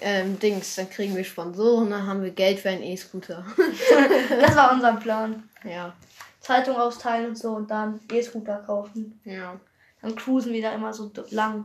[0.00, 3.44] ähm, Dings, dann kriegen wir Sponsoren, dann haben wir Geld für einen E-Scooter.
[4.40, 5.48] Das war unser Plan.
[5.64, 5.94] ja,
[6.40, 9.20] Zeitung austeilen und so und dann E-Scooter kaufen.
[9.24, 9.58] ja.
[10.00, 11.64] Dann cruisen wir da immer so lang.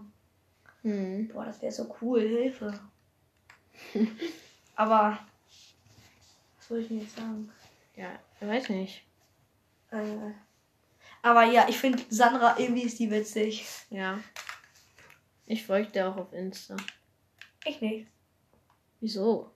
[0.82, 1.30] Hm.
[1.32, 2.73] Boah, das wäre so cool, Hilfe.
[4.76, 5.19] Aber,
[6.58, 7.52] was soll ich denn jetzt sagen?
[7.95, 8.08] Ja,
[8.41, 9.04] ich weiß nicht.
[9.91, 10.32] Äh,
[11.21, 13.65] aber ja, ich finde Sandra irgendwie ist die witzig.
[13.89, 14.19] Ja.
[15.45, 16.76] Ich folge dir auch auf Insta.
[17.65, 18.08] Ich nicht.
[18.99, 19.52] Wieso?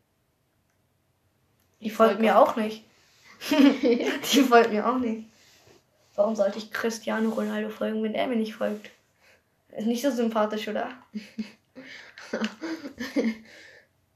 [1.82, 2.86] Die folgt mir auch nicht.
[3.52, 5.30] die folgt mir auch nicht.
[6.16, 8.90] Warum sollte ich Cristiano Ronaldo folgen, wenn er mir nicht folgt?
[9.70, 10.90] Ist nicht so sympathisch, oder?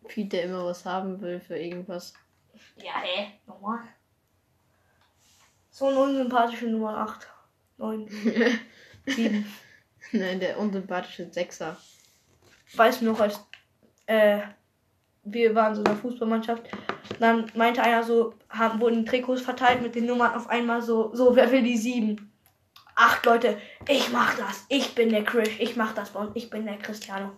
[0.08, 2.14] Pete, der immer was haben will für irgendwas.
[2.78, 3.32] Ja, hä?
[3.46, 3.80] Nochmal.
[5.70, 7.28] So eine unsympathische Nummer 8.
[7.78, 8.10] 9.
[9.06, 9.46] 7.
[10.12, 11.78] Nein, der unsympathische Sechser.
[12.74, 13.40] weiß noch, als
[14.12, 14.42] äh,
[15.24, 16.64] wir waren so in einer Fußballmannschaft,
[17.20, 21.36] dann meinte einer so, haben, wurden Trikots verteilt mit den Nummern auf einmal so, so,
[21.36, 22.32] wer will die sieben?
[22.96, 26.50] Acht Leute, ich mach das, ich bin der Chris, ich mach das bei uns, ich
[26.50, 27.32] bin der Cristiano.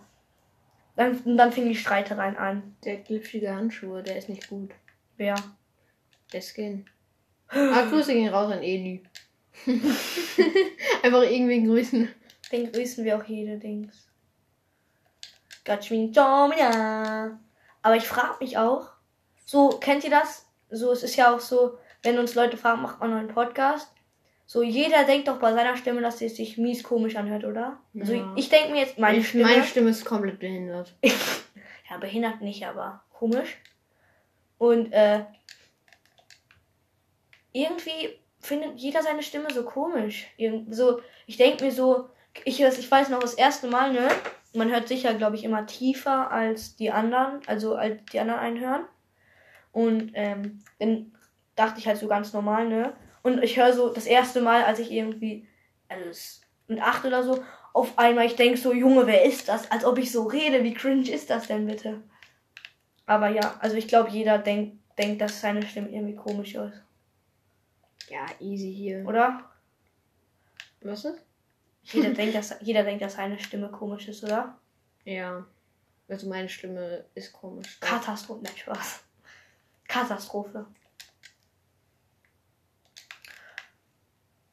[0.96, 2.76] Dann, und dann fingen die Streitereien an.
[2.84, 4.70] Der glitschige Handschuhe, der ist nicht gut.
[5.16, 5.34] Wer?
[6.32, 6.86] Der Skin.
[7.48, 9.02] Ah, Grüße gehen raus an Eli.
[11.02, 12.08] Einfach irgendwie grüßen.
[12.52, 14.08] Den grüßen wir auch jede Dings.
[15.64, 17.38] Gatschwin Domina.
[17.82, 18.88] Aber ich frage mich auch,
[19.44, 20.46] so, kennt ihr das?
[20.70, 23.90] So, es ist ja auch so, wenn uns Leute fragen, macht man einen Podcast?
[24.46, 27.78] So, jeder denkt doch bei seiner Stimme, dass sie sich mies komisch anhört, oder?
[27.98, 28.32] Also, Ja.
[28.36, 29.44] ich denke mir jetzt, meine Ich- Stimme.
[29.44, 30.94] Meine Stimme ist komplett behindert.
[31.90, 33.56] ja, behindert nicht, aber komisch.
[34.58, 35.24] Und, äh,
[37.52, 40.26] irgendwie findet jeder seine Stimme so komisch.
[40.36, 42.10] Irgend, so, ich denke mir so,
[42.44, 44.08] ich, ich weiß noch das erste Mal, ne?
[44.54, 48.60] Man hört sicher, glaube ich, immer tiefer als die anderen, also als die anderen einen
[48.60, 48.84] hören.
[49.72, 51.12] Und ähm, dann
[51.56, 52.94] dachte ich halt so ganz normal, ne?
[53.22, 55.48] Und ich höre so das erste Mal, als ich irgendwie,
[55.88, 59.70] also mit acht oder so, auf einmal, ich denke so, Junge, wer ist das?
[59.70, 62.02] Als ob ich so rede, wie cringe ist das denn bitte?
[63.06, 66.82] Aber ja, also ich glaube, jeder denkt, denkt, dass seine Stimme irgendwie komisch ist.
[68.08, 69.04] Ja, easy hier.
[69.06, 69.50] Oder?
[70.82, 71.18] Was ist?
[71.84, 74.58] Jeder, denkt, dass, jeder denkt, dass seine Stimme komisch ist, oder?
[75.04, 75.46] Ja.
[76.08, 77.78] Also meine Stimme ist komisch.
[77.80, 79.04] Katastrophe, nein, Spaß.
[79.88, 80.66] Katastrophe.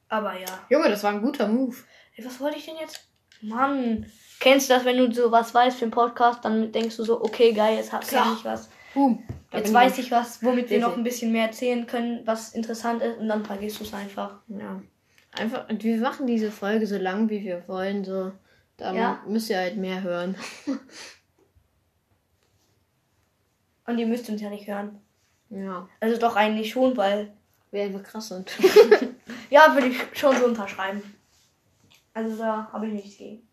[0.07, 0.65] Aber ja.
[0.69, 1.75] Junge, das war ein guter Move.
[2.15, 3.07] Ey, was wollte ich denn jetzt?
[3.41, 4.05] Mann.
[4.39, 7.53] Kennst du das, wenn du sowas weißt für einen Podcast, dann denkst du so, okay,
[7.53, 8.35] geil, jetzt hab Klar.
[8.37, 8.69] ich was.
[8.93, 9.23] Boom.
[9.51, 13.01] Da Jetzt weiß ich was, womit wir noch ein bisschen mehr erzählen können, was interessant
[13.01, 14.39] ist, und dann vergisst du es einfach.
[14.47, 14.81] Ja.
[15.37, 18.03] Einfach, und wir machen diese Folge so lang, wie wir wollen.
[18.03, 18.31] So.
[18.77, 19.23] Da Ja.
[19.27, 20.35] müsst ihr halt mehr hören.
[23.85, 25.01] Und ihr müsst uns ja nicht hören.
[25.49, 25.87] Ja.
[25.99, 27.33] Also doch eigentlich schon, weil,
[27.71, 28.49] wir krass sind.
[29.49, 31.01] ja, würde ich schon so unterschreiben.
[32.13, 33.47] Also da habe ich nichts gegen.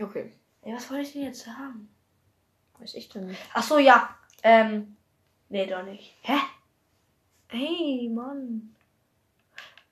[0.00, 0.32] okay.
[0.62, 1.88] Ey, was wollte ich denn jetzt sagen?
[2.78, 3.40] Weiß ich denn nicht.
[3.52, 4.14] Ach so, ja.
[4.42, 4.96] Ähm,
[5.48, 6.14] nee, doch nicht.
[6.22, 6.36] Hä?
[7.48, 8.74] Hey, Mann.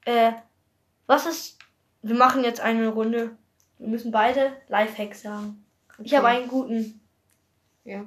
[0.05, 0.33] Äh,
[1.11, 1.59] was ist.
[2.03, 3.37] Wir machen jetzt eine Runde.
[3.79, 5.67] Wir müssen beide Lifehacks sagen.
[5.99, 7.01] Ich habe einen guten,
[7.85, 8.07] Ja.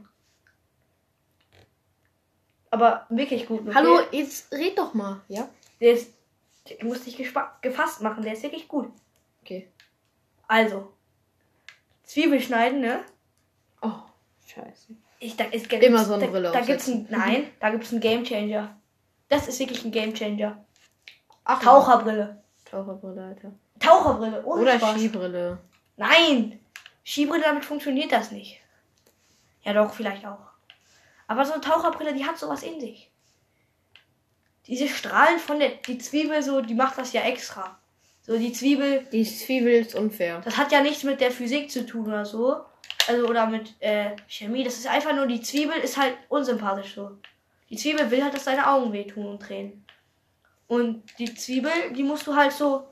[2.71, 3.67] aber wirklich guten.
[3.67, 3.77] okay?
[3.77, 5.21] Hallo, jetzt red doch mal.
[5.27, 5.47] Ja?
[5.79, 6.13] Der ist.
[6.69, 8.89] Der muss dich gefasst machen, der ist wirklich gut.
[9.41, 9.67] Okay.
[10.47, 10.93] Also.
[12.03, 13.03] Zwiebel schneiden, ne?
[13.81, 13.99] Oh,
[14.47, 14.95] scheiße.
[15.19, 17.99] Ich, da ist, Immer so eine da, Brille Da gibt's ein, nein, da gibt's einen
[17.99, 18.79] Gamechanger.
[19.27, 20.65] Das ist wirklich ein Gamechanger.
[21.43, 22.42] Ach, Taucherbrille.
[22.73, 23.51] Taucherbrille, Alter.
[23.79, 24.97] Taucherbrille, ohne Oder Spaß.
[24.97, 25.57] Skibrille.
[25.97, 26.59] Nein!
[27.05, 28.59] Skibrille, damit funktioniert das nicht.
[29.63, 30.39] Ja, doch, vielleicht auch.
[31.27, 33.12] Aber so eine Taucherbrille, die hat sowas in sich.
[34.65, 37.77] Diese Strahlen von der die Zwiebel, so, die macht das ja extra.
[38.23, 40.41] So, die Zwiebel, Die Zwiebel ist unfair.
[40.43, 42.62] das hat ja nichts mit der Physik zu tun oder so.
[43.07, 44.63] Also, oder mit äh, Chemie.
[44.63, 47.12] Das ist einfach nur, die Zwiebel ist halt unsympathisch so.
[47.69, 49.86] Die Zwiebel will halt, dass deine Augen wehtun und drehen.
[50.73, 52.88] Und die Zwiebel, die musst du halt so.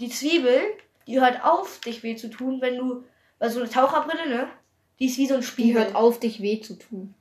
[0.00, 0.60] Die Zwiebel,
[1.06, 3.04] die hört auf, dich weh zu tun, wenn du.
[3.38, 4.48] Weil so eine Taucherbrille, ne?
[4.98, 5.74] Die ist wie so ein Die Spiegel.
[5.84, 7.14] hört auf, dich weh zu tun.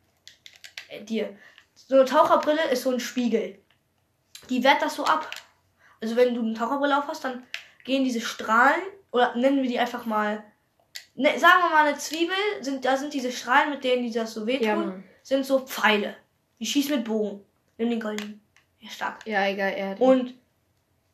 [0.90, 1.36] äh, dir.
[1.76, 3.60] So eine Taucherbrille ist so ein Spiegel.
[4.50, 5.30] Die wehrt das so ab.
[6.02, 7.44] Also wenn du eine Taucherbrille auf hast, dann
[7.84, 10.44] gehen diese Strahlen, oder nennen wir die einfach mal,
[11.16, 14.34] ne, sagen wir mal eine Zwiebel, sind, da sind diese Strahlen, mit denen die das
[14.34, 16.16] so wehtun, Ja, sind so Pfeile.
[16.60, 17.44] Die schießen mit Bogen.
[17.78, 18.42] Nimm den goldenen.
[18.84, 19.26] Ja, stark.
[19.26, 20.00] Ja, egal, er hat.
[20.02, 20.34] Und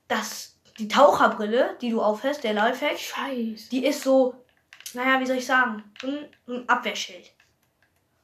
[0.08, 3.70] das, die Taucherbrille, die du aufhast, der Lifehack, Scheiße.
[3.70, 4.34] die ist so,
[4.96, 7.32] naja, wie soll ich sagen, so ein, ein Abwehrschild.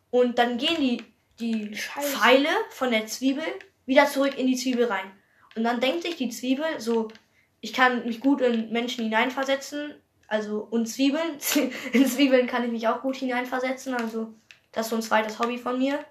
[0.10, 1.04] Und dann gehen die,
[1.40, 2.18] die Scheiße.
[2.18, 3.44] Pfeile von der Zwiebel
[3.86, 5.12] wieder zurück in die Zwiebel rein.
[5.56, 7.10] Und dann denkt sich die Zwiebel so,
[7.62, 9.94] ich kann mich gut in Menschen hineinversetzen,
[10.28, 11.38] also und Zwiebeln,
[11.94, 14.34] in Zwiebeln kann ich mich auch gut hineinversetzen, also
[14.72, 16.04] das ist so ein zweites Hobby von mir.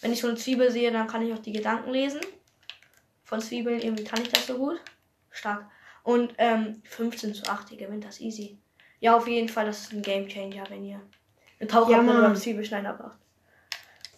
[0.00, 2.20] Wenn ich so eine Zwiebel sehe, dann kann ich auch die Gedanken lesen.
[3.24, 4.80] Von Zwiebeln, irgendwie kann ich das so gut.
[5.30, 5.66] Stark.
[6.02, 8.58] Und ähm, 15 zu 8, ihr gewinnt das easy.
[9.00, 11.00] Ja, auf jeden Fall, das ist ein Game Changer, wenn ihr
[11.60, 12.22] eine Taucherbrille Mann.
[12.22, 13.18] beim Zwiebelschneider braucht.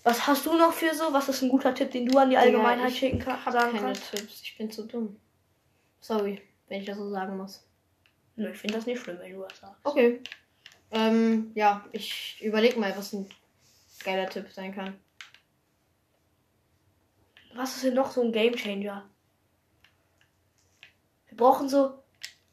[0.03, 1.12] Was hast du noch für so?
[1.12, 3.45] Was ist ein guter Tipp, den du an die Allgemeinheit ich schicken kannst?
[3.45, 4.11] hab Sagen keine kannst?
[4.11, 4.40] Tipps.
[4.43, 5.16] Ich bin zu dumm.
[6.01, 7.62] Sorry, wenn ich das so sagen muss.
[8.37, 9.81] Nö, ich finde das nicht schlimm, wenn du das sagst.
[9.85, 10.21] Okay.
[10.90, 13.29] Ähm, ja, ich überleg mal, was ein
[14.03, 14.95] geiler Tipp sein kann.
[17.54, 19.04] Was ist denn noch so ein Game Changer?
[21.28, 21.94] Wir brauchen so.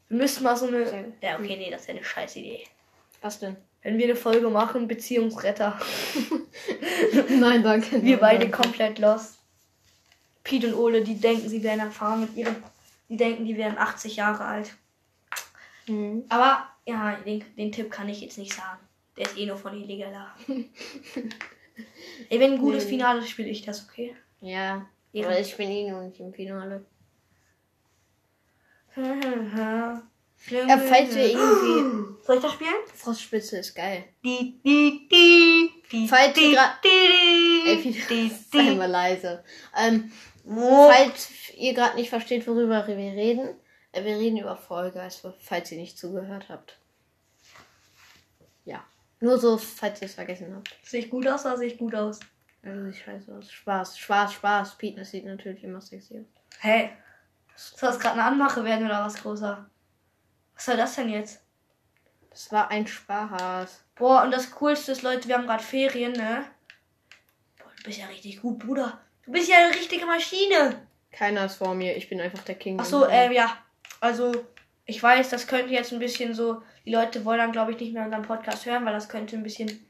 [0.08, 1.12] Wir müssen mal so eine.
[1.20, 2.64] Ja, okay, nee, das ist ja eine scheiß Idee.
[3.20, 3.56] Was denn?
[3.82, 5.78] Wenn wir eine Folge machen, Beziehungsretter.
[7.28, 8.02] Nein, danke.
[8.02, 8.62] Wir Nein, beide danke.
[8.62, 9.38] komplett lost.
[10.42, 12.56] Pete und Ole, die denken, sie wären erfahren mit ihrem.
[13.08, 14.74] Die denken, die wären 80 Jahre alt.
[15.86, 16.24] Mhm.
[16.28, 18.80] Aber ja, den, den Tipp kann ich jetzt nicht sagen.
[19.16, 20.34] Der ist eh nur von Illegaler.
[22.28, 22.90] Ey, wenn ein gutes Nee.
[22.90, 24.14] Finale ist, spiele ich das, okay?
[24.40, 25.26] Ja, Ja.
[25.26, 26.84] aber ich bin eh noch nicht im Finale.
[28.96, 30.02] ja,
[30.78, 32.14] falls wir irgendwie.
[32.24, 32.74] Soll ich das spielen?
[32.94, 34.04] Frostspitze ist geil.
[34.24, 36.50] Die, die, die, die, Falls ihr
[36.82, 39.44] die, die, Ey, die, die, sei mal leise.
[39.76, 40.10] Ähm,
[40.50, 40.90] Oh.
[40.90, 43.50] falls ihr gerade nicht versteht, worüber wir reden,
[43.92, 46.78] äh, wir reden über Fall Guys, falls ihr nicht zugehört habt.
[48.64, 48.82] Ja.
[49.20, 50.74] Nur so, falls ihr es vergessen habt.
[50.82, 52.20] Sehe ich gut aus oder sehe ich gut aus?
[52.62, 53.50] Also sieht scheiße aus.
[53.50, 54.78] Spaß, Spaß, Spaß.
[54.78, 56.26] Pete, das sieht natürlich immer sexy aus.
[56.60, 56.90] Hey,
[57.54, 59.68] soll das gerade eine Anmache werden oder was großer?
[60.54, 61.40] Was soll das denn jetzt?
[62.30, 63.84] Das war ein Spaß.
[63.94, 66.44] Boah, und das Coolste ist, Leute, wir haben gerade Ferien, ne?
[67.58, 69.00] Boah, bist ja richtig gut, Bruder.
[69.24, 70.86] Du bist ja eine richtige Maschine.
[71.10, 72.78] Keiner ist vor mir, ich bin einfach der King.
[72.80, 73.56] Ach so, ähm, ja.
[74.00, 74.32] Also,
[74.84, 77.92] ich weiß, das könnte jetzt ein bisschen so, die Leute wollen dann, glaube ich, nicht
[77.92, 79.87] mehr unseren Podcast hören, weil das könnte ein bisschen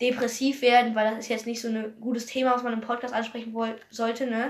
[0.00, 3.14] depressiv werden, weil das ist jetzt nicht so ein gutes Thema, was man im Podcast
[3.14, 3.54] ansprechen
[3.90, 4.48] sollte, ne?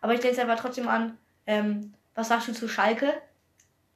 [0.00, 3.12] Aber ich denke es einfach trotzdem an, ähm, was sagst du zu Schalke?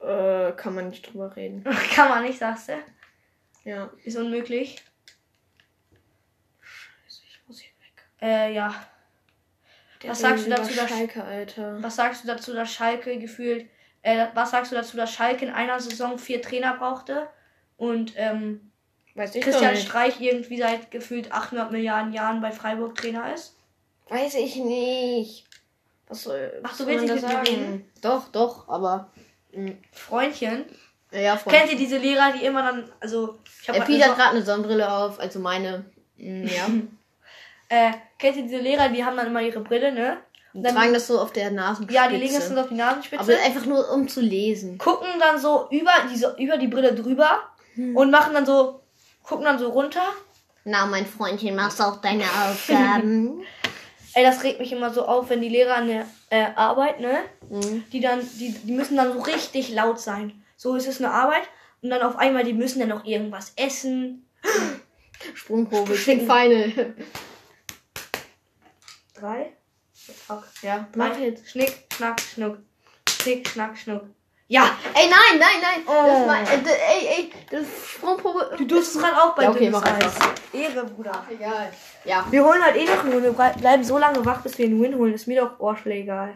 [0.00, 1.64] Äh, kann man nicht drüber reden.
[1.94, 2.78] Kann man nicht, sagst du?
[3.64, 3.90] Ja.
[4.04, 4.82] Ist unmöglich.
[6.60, 8.04] Scheiße, ich muss hier weg.
[8.20, 8.74] Äh, ja.
[10.06, 11.82] Was sagst du dazu, dass- Schalke, Alter?
[11.82, 13.68] Was sagst du dazu, dass Schalke gefühlt,
[14.02, 17.28] äh, was sagst du dazu, dass Schalke in einer Saison vier Trainer brauchte
[17.76, 18.67] und ähm,
[19.14, 19.76] Weiß ich Christian.
[19.76, 23.56] Streich irgendwie seit gefühlt 800 Milliarden Jahren bei Freiburg Trainer ist?
[24.08, 25.44] Weiß ich nicht.
[26.08, 27.90] Was soll, Ach, du willst nicht mit sagen?
[28.00, 29.10] Doch, doch, aber.
[29.52, 30.64] mh, Freundchen.
[31.10, 31.56] Ja, Freund.
[31.56, 34.90] Kennt ihr diese Lehrer, die immer dann, also ich habe Piet hat gerade eine Sonnenbrille
[34.90, 35.84] auf, also meine.
[36.16, 36.66] mh, Ja.
[37.68, 40.18] äh, kennt ihr diese Lehrer, die haben dann immer ihre Brille, ne?
[40.54, 41.94] Die Dann- tragen das so auf der Nasenspitze.
[41.94, 43.20] Ja, die legen das dann so auf die Nasenspitze.
[43.22, 44.78] Aber einfach nur um zu lesen.
[44.78, 47.42] gucken dann so über diese über die Brille drüber
[47.76, 48.80] und machen dann so
[49.28, 50.02] gucken dann so runter.
[50.64, 53.44] Na, mein Freundchen, machst auch deine Aufgaben?
[54.14, 57.20] Ey, das regt mich immer so auf, wenn die Lehrer an der äh, Arbeit, ne?
[57.50, 57.84] Mhm.
[57.92, 60.42] Die dann die die müssen dann so richtig laut sein.
[60.56, 61.42] So ist es eine Arbeit
[61.82, 64.26] und dann auf einmal die müssen dann noch irgendwas essen.
[65.34, 65.94] Sprungprobe.
[65.94, 66.94] King Final.
[69.14, 69.52] Drei.
[69.92, 70.44] Fuck.
[70.62, 71.50] Ja, mach jetzt.
[71.50, 72.58] Schnick, schnack, schnuck.
[73.08, 74.04] Schnick, schnack, schnuck.
[74.50, 75.82] Ja, Ey, nein, nein, nein.
[75.86, 76.06] Oh.
[76.06, 78.54] Das war, äh, ey, ey, das Sprungprobe.
[78.56, 80.14] du durfst es gerade auch bei Ja, okay, dünnes mach Eis.
[80.54, 81.26] Ehre, Bruder.
[81.30, 81.70] Egal.
[82.06, 82.26] Ja.
[82.30, 83.22] Wir holen halt eh noch einen Win.
[83.24, 85.12] Wir blei- bleiben so lange wach, bis wir einen Win holen.
[85.12, 86.34] Ist mir doch egal.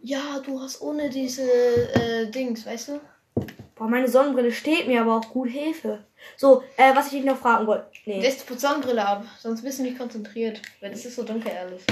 [0.00, 3.00] Ja, du hast ohne diese äh, Dings, weißt du?
[3.74, 6.04] Boah, meine Sonnenbrille steht mir aber auch gut Hilfe.
[6.38, 7.90] So, äh, was ich dich noch fragen wollte.
[8.06, 8.20] Nee.
[8.22, 10.62] Lässt die Sonnenbrille ab, sonst bist du nicht konzentriert.
[10.80, 11.82] Weil das ist so dunkel, ehrlich.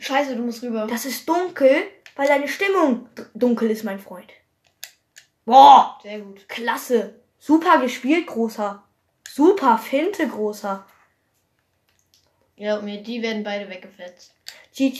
[0.00, 0.86] Scheiße, du musst rüber.
[0.88, 1.82] Das ist dunkel,
[2.16, 4.30] weil deine Stimmung dunkel ist, mein Freund.
[5.44, 6.48] Boah, Sehr gut.
[6.48, 7.20] klasse.
[7.38, 8.82] Super gespielt, großer.
[9.28, 10.84] Super Finte, großer.
[12.56, 14.34] Ja, und mir, die werden beide weggefetzt.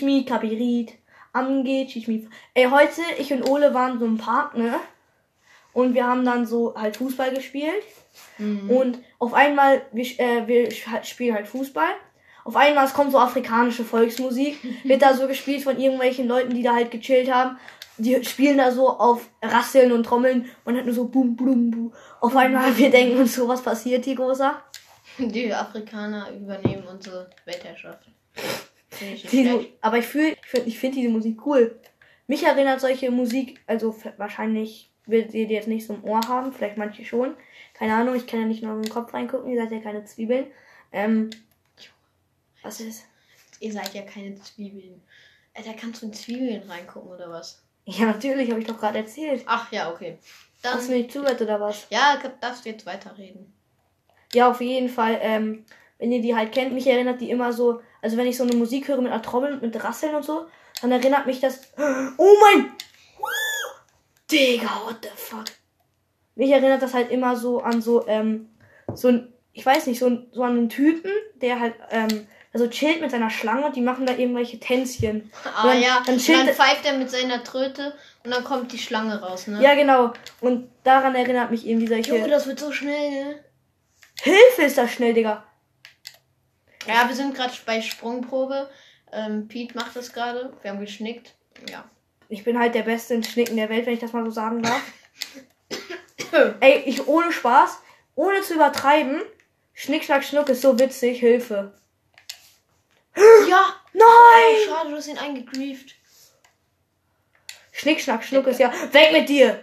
[0.02, 0.94] Me, Kapirit.
[1.32, 2.28] Ange, teach me.
[2.54, 4.80] Ey, heute, ich und Ole waren so im Park, ne?
[5.72, 7.84] Und wir haben dann so halt Fußball gespielt.
[8.68, 10.70] Und auf einmal, wir, äh, wir
[11.04, 11.94] spielen halt Fußball.
[12.44, 14.58] Auf einmal, es kommt so afrikanische Volksmusik.
[14.84, 17.58] Wird da so gespielt von irgendwelchen Leuten, die da halt gechillt haben.
[17.98, 21.92] Die spielen da so auf Rasseln und Trommeln und hat nur so bum, bum, bum.
[22.20, 24.60] Auf einmal, wir denken uns so, was passiert hier, großer?
[25.18, 28.08] Die Afrikaner übernehmen unsere Weltherrschaft.
[28.90, 29.72] Ich nicht Die, schlecht.
[29.80, 31.78] aber ich fühle, ich finde find diese Musik cool.
[32.26, 36.52] Mich erinnert solche Musik, also wahrscheinlich werdet ihr die jetzt nicht so im Ohr haben,
[36.52, 37.34] vielleicht manche schon.
[37.74, 40.04] Keine Ahnung, ich kann ja nicht nur in den Kopf reingucken, ihr seid ja keine
[40.04, 40.46] Zwiebeln.
[40.92, 41.30] Ähm,
[42.62, 43.04] was ist?
[43.60, 45.02] Ihr seid ja keine Zwiebeln.
[45.54, 47.62] Äh, da kannst du in Zwiebeln reingucken oder was?
[47.84, 49.42] Ja, natürlich, habe ich doch gerade erzählt.
[49.46, 50.18] Ach ja, okay.
[50.62, 51.86] Dann, Hast du mir nicht zugehört oder was?
[51.90, 53.52] ja, darfst du jetzt weiterreden.
[54.32, 55.64] Ja, auf jeden Fall, ähm,
[55.98, 58.54] wenn ihr die halt kennt, mich erinnert die immer so, also wenn ich so eine
[58.54, 60.46] Musik höre mit einer Trommel, mit Rasseln und so,
[60.80, 62.72] dann erinnert mich das, oh mein,
[64.30, 65.46] Digga, what the fuck.
[66.34, 68.48] Mich erinnert das halt immer so an so, ähm,
[68.94, 72.68] so ein, ich weiß nicht, so, ein, so an einen Typen, der halt, ähm, also
[72.68, 75.30] chillt mit seiner Schlange und die machen da irgendwelche Tänzchen.
[75.44, 78.78] Ah dann- ja, dann chillt- dann pfeift er mit seiner Tröte und dann kommt die
[78.78, 79.62] Schlange raus, ne?
[79.62, 80.12] Ja, genau.
[80.40, 82.14] Und daran erinnert mich irgendwie solche.
[82.16, 83.44] Junge, das wird so schnell, ne?
[84.20, 85.44] Hilfe ist das schnell, Digga.
[86.86, 88.68] Ja, wir sind gerade bei Sprungprobe.
[89.12, 90.52] Ähm, Pete macht das gerade.
[90.62, 91.34] Wir haben geschnickt.
[91.70, 91.84] Ja.
[92.28, 94.62] Ich bin halt der Beste in Schnicken der Welt, wenn ich das mal so sagen
[94.62, 94.80] darf.
[96.60, 97.78] Ey, ich ohne Spaß,
[98.14, 99.20] ohne zu übertreiben,
[99.74, 101.74] Schnick, Schnack, Schnuck ist so witzig, Hilfe.
[103.16, 103.74] Ja!
[103.92, 104.66] Nein!
[104.66, 105.94] Schade, du hast ihn eingegrieft.
[107.72, 109.62] Schnick, Schnack, Schnuck ist ja, weg mit dir!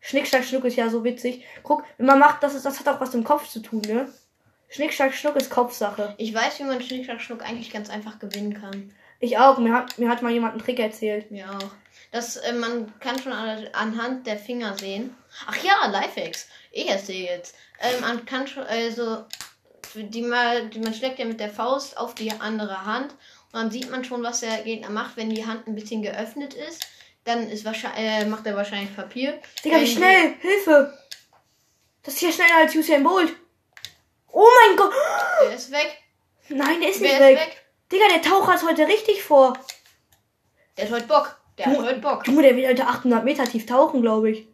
[0.00, 1.44] Schnick, Schnack, Schnuck ist ja so witzig.
[1.62, 4.12] Guck, wenn man macht, das, ist, das hat auch was im Kopf zu tun, ne?
[4.68, 6.14] Schnick, Schnack, Schnuck ist Kopfsache.
[6.18, 8.92] Ich weiß, wie man Schnick, Schnack, Schnuck eigentlich ganz einfach gewinnen kann.
[9.18, 11.30] Ich auch, mir hat, mir hat mal jemand einen Trick erzählt.
[11.30, 11.70] Mir auch.
[12.12, 15.16] Das, äh, man kann schon an, anhand der Finger sehen.
[15.46, 16.48] Ach ja, Lifehacks.
[16.70, 17.56] Ich erzähle jetzt.
[17.80, 19.24] Ähm, man kann schon, also,
[20.02, 23.12] die, mal, die, man schlägt ja mit der Faust auf die andere Hand
[23.52, 26.54] und dann sieht man schon, was der Gegner macht, wenn die Hand ein bisschen geöffnet
[26.54, 26.86] ist.
[27.24, 29.40] Dann ist wahrscheinlich, äh, macht er wahrscheinlich Papier.
[29.64, 30.34] Digga, wie schnell!
[30.40, 30.96] Hilfe!
[32.02, 33.34] Das ist ja schneller als Usain Bolt.
[34.32, 34.92] Oh mein Gott!
[35.42, 35.98] Der ist weg.
[36.48, 37.38] Nein, der ist Wer nicht ist weg.
[37.38, 37.66] weg?
[37.90, 39.54] Digga, der Taucher ist heute richtig vor.
[40.76, 41.40] Der hat heute Bock.
[41.58, 42.26] Der hat heute Bock.
[42.26, 44.48] Junge, der will heute 800 Meter tief tauchen, glaube ich.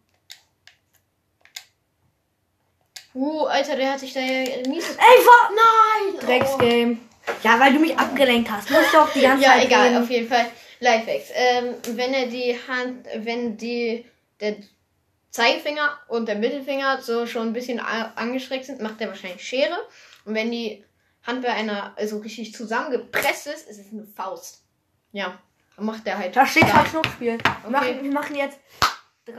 [3.14, 4.88] Uh, Alter, der hat sich da ja mies.
[4.90, 4.96] Ey,
[5.26, 6.20] wa Nein!
[6.26, 6.98] Drecksgame.
[7.42, 8.70] Ja, weil du mich abgelenkt hast.
[8.70, 10.02] Muss doch die ganze Ja, Zeit egal, reden.
[10.02, 10.46] auf jeden Fall.
[10.80, 11.28] Lifehacks.
[11.34, 14.04] Ähm, wenn er die Hand, wenn die,
[14.40, 14.56] der
[15.30, 19.76] Zeigefinger und der Mittelfinger so schon ein bisschen angestreckt sind, macht er wahrscheinlich Schere.
[20.24, 20.84] Und wenn die
[21.26, 24.64] Hand bei einer so richtig zusammengepresst ist, ist es eine Faust.
[25.12, 25.38] Ja,
[25.76, 26.34] dann macht er halt.
[26.34, 27.38] Da steht halt Schnuckspiel.
[27.38, 27.70] Wir, Okay.
[27.70, 28.58] machen, wir machen jetzt
[29.26, 29.36] 3,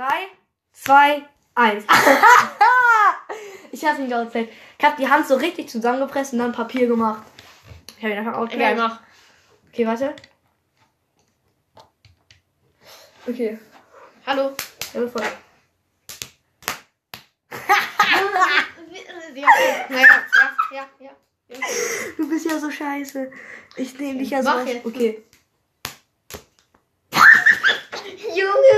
[0.72, 1.22] 2,
[1.56, 1.86] 1.
[3.72, 4.50] ich hab's nicht erzählt.
[4.78, 7.24] Ich hab die Hand so richtig zusammengepresst und dann Papier gemacht.
[7.98, 8.78] Ich hab ihn einfach Egal, aufgehört.
[8.78, 9.00] mach.
[9.72, 10.16] Okay, warte.
[13.28, 13.58] Okay.
[14.26, 14.56] Hallo.
[14.94, 15.24] Ja, voll.
[19.36, 19.48] Ja,
[19.90, 21.10] ja, ja, ja,
[21.50, 21.58] ja.
[22.18, 23.32] Du bist ja so scheiße.
[23.78, 24.50] Ich nehme dich ja so.
[24.50, 24.86] Mach jetzt.
[24.86, 25.24] Okay.
[28.36, 28.78] Junge.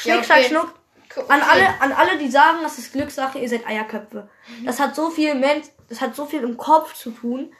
[0.00, 0.48] Schnick, Ja, schnack, okay.
[0.48, 0.74] schnuck.
[1.12, 4.28] Guck, An alle, an alle, die sagen, das ist Glückssache, ihr seid Eierköpfe.
[4.64, 7.52] Das hat so viel Mensch, das hat so viel im Kopf zu tun.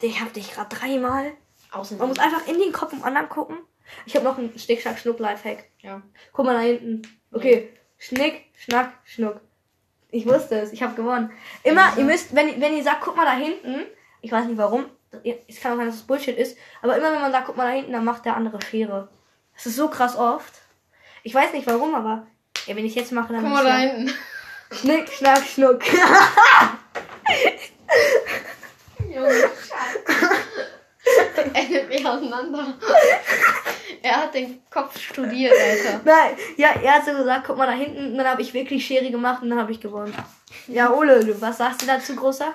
[0.00, 1.32] Ich hab dich gerade dreimal.
[1.72, 1.98] Außen.
[1.98, 3.58] Man muss einfach in den Kopf vom anderen gucken.
[4.06, 5.64] Ich habe noch einen Schnick, Schnack, Schnuck Lifehack.
[5.80, 6.02] Ja.
[6.32, 7.02] Guck mal da hinten.
[7.32, 7.68] Okay.
[7.98, 9.40] Schnick, Schnack, Schnuck.
[10.10, 11.30] Ich wusste es, ich habe gewonnen.
[11.64, 13.84] Immer, ihr müsst, wenn, wenn ihr sagt, guck mal da hinten,
[14.22, 14.86] ich weiß nicht warum,
[15.48, 17.64] es kann auch sein, dass es Bullshit ist, aber immer wenn man sagt, guck mal
[17.66, 19.08] da hinten, dann macht der andere Schere.
[19.54, 20.52] Das ist so krass oft.
[21.22, 22.26] Ich weiß nicht warum, aber
[22.66, 24.12] ja, wenn ich jetzt mache, dann Guck mal da hinten.
[24.72, 25.82] Schnick, Schnack, Schnuck.
[29.12, 29.50] Junge,
[31.54, 32.74] Er nimmt mich auseinander.
[34.02, 36.00] Er hat den Kopf studiert, Alter.
[36.04, 38.86] Nein, ja, er hat so gesagt, guck mal da hinten, und dann habe ich wirklich
[38.86, 40.14] Schere gemacht und dann habe ich gewonnen.
[40.66, 42.52] Ja, Ole, was sagst du dazu, großer?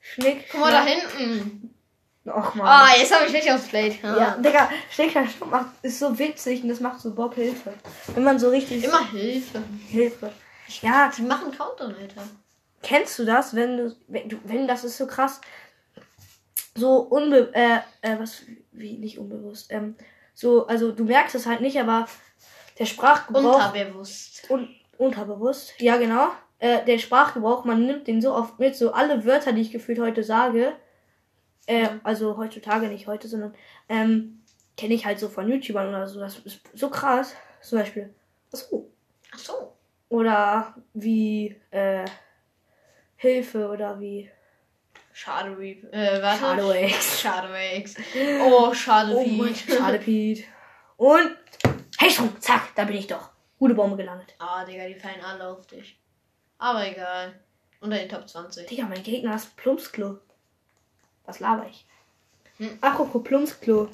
[0.00, 1.74] Schnick, Guck mal da Schnack- hinten.
[2.26, 2.66] Och, Mann.
[2.66, 3.96] Ah, jetzt habe ich richtig aufs Plate.
[4.02, 7.72] Ja, Digga, Schnick, Schnack, Schnuck macht, ist so witzig und das macht so Bock Hilfe.
[8.14, 8.82] Wenn man so richtig...
[8.84, 9.62] Immer Hilfe.
[9.88, 10.32] Hilfe.
[10.82, 12.22] Ja, Die machen Countdown, Alter.
[12.82, 15.40] kennst du das, wenn du, wenn du, wenn das ist so krass,
[16.74, 19.94] so unbe, äh, äh, was, wie, nicht unbewusst, ähm,
[20.34, 22.06] so, also du merkst es halt nicht, aber
[22.78, 24.50] der Sprachgebrauch, Unterbewusst.
[24.50, 24.68] un,
[24.98, 29.52] unterbewusst, ja genau, äh, der Sprachgebrauch, man nimmt den so oft mit, so alle Wörter,
[29.52, 30.72] die ich gefühlt heute sage,
[31.66, 33.54] äh, also heutzutage nicht heute, sondern,
[33.88, 34.42] ähm,
[34.76, 38.14] kenne ich halt so von YouTubern oder so, das ist so krass, zum Beispiel,
[38.52, 38.90] so,
[39.32, 39.72] Ach so.
[40.08, 42.04] oder wie, äh,
[43.16, 44.30] Hilfe oder wie
[45.18, 45.82] Schade, wie.
[45.92, 46.20] Äh.
[46.20, 47.20] Schade, Wax.
[47.22, 47.94] Schade, Wax.
[48.42, 50.44] Oh, schade, Oh Gott, schade, Pete.
[50.98, 51.34] Und.
[51.96, 53.30] Hey, schon, zack, da bin ich doch.
[53.58, 54.34] Gute Bombe gelandet.
[54.38, 55.98] Ah, Digga, die fallen alle auf dich.
[56.58, 57.32] Aber egal.
[57.80, 58.66] Unter den Top 20.
[58.66, 60.18] Digga, mein Gegner ist Plumpsklo.
[61.26, 61.86] Was laber ich?
[62.58, 62.78] Hm.
[62.80, 63.88] Apropos Plumpsklo.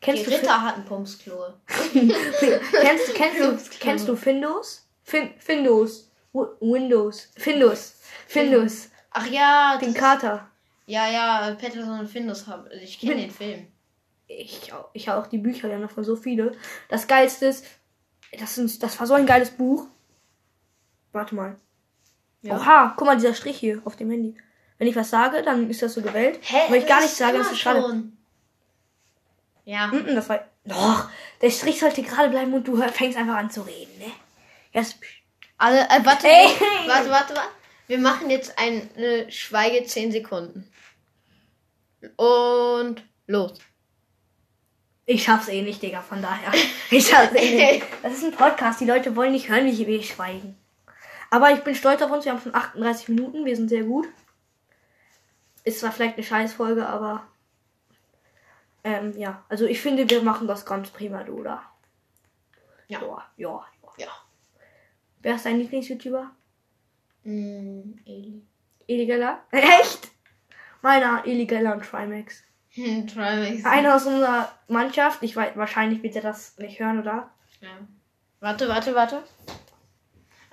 [0.00, 1.54] Kennst Die du, Ritter hatten Pumpsklo.
[1.66, 2.08] Fin-
[2.40, 3.78] kennst, kennst, du, Plumpsklo.
[3.80, 4.88] kennst du Findus?
[5.02, 6.10] Fin Findus.
[6.32, 7.30] Wi- Windows.
[7.36, 7.94] Findus.
[8.26, 8.90] Findus.
[9.10, 10.48] Ach ja, Den Kater.
[10.86, 12.68] Ja, ja, Patterson und Findus haben.
[12.82, 13.66] Ich kenne den Film.
[14.26, 16.52] Ich, ich habe auch die Bücher, wir haben davon so viele.
[16.88, 17.64] Das geilste ist,
[18.38, 19.86] das, sind, das war so ein geiles Buch.
[21.12, 21.56] Warte mal.
[22.42, 22.56] Ja.
[22.56, 24.36] Oha, guck mal, dieser Strich hier auf dem Handy.
[24.78, 26.38] Wenn ich was sage, dann ist das so gewählt.
[26.68, 27.80] Wenn ich gar nichts sage, ist schade.
[27.80, 28.16] schon.
[29.64, 29.88] Ja.
[29.88, 30.44] Mm, das war.
[30.64, 31.08] Doch,
[31.42, 34.12] der Strich sollte gerade bleiben und du fängst einfach an zu reden, ne?
[34.72, 34.98] Jetzt.
[35.56, 36.46] Alle, äh, warte, Ey.
[36.86, 37.48] warte, warte, warte.
[37.88, 40.70] Wir machen jetzt eine Schweige 10 Sekunden.
[42.16, 43.58] Und los.
[45.06, 46.52] Ich schaff's eh nicht, Digga, von daher.
[46.90, 47.86] Ich schaff's eh nicht.
[48.02, 50.56] Das ist ein Podcast, die Leute wollen nicht hören, wie wir schweigen.
[51.30, 54.06] Aber ich bin stolz auf uns, wir haben schon 38 Minuten, wir sind sehr gut.
[55.64, 57.26] Ist zwar vielleicht eine Scheißfolge, aber.
[58.84, 59.44] Ähm, ja.
[59.48, 61.62] Also ich finde, wir machen das ganz prima, du, oder?
[62.88, 63.00] Ja.
[63.00, 63.66] Ja, ja.
[63.98, 64.08] ja.
[65.20, 66.30] Wer ist dein Lieblings-YouTuber?
[67.24, 68.42] Mm, Eli.
[68.86, 69.42] Illegaler?
[69.50, 70.08] Echt?
[70.80, 72.42] Meiner Illegaler und Trimax.
[72.70, 73.64] Hm, Trimax.
[73.64, 77.30] Einer aus unserer Mannschaft, ich weiß, wahrscheinlich wird er das nicht hören, oder?
[77.60, 77.68] Ja.
[78.40, 79.22] Warte, warte, warte.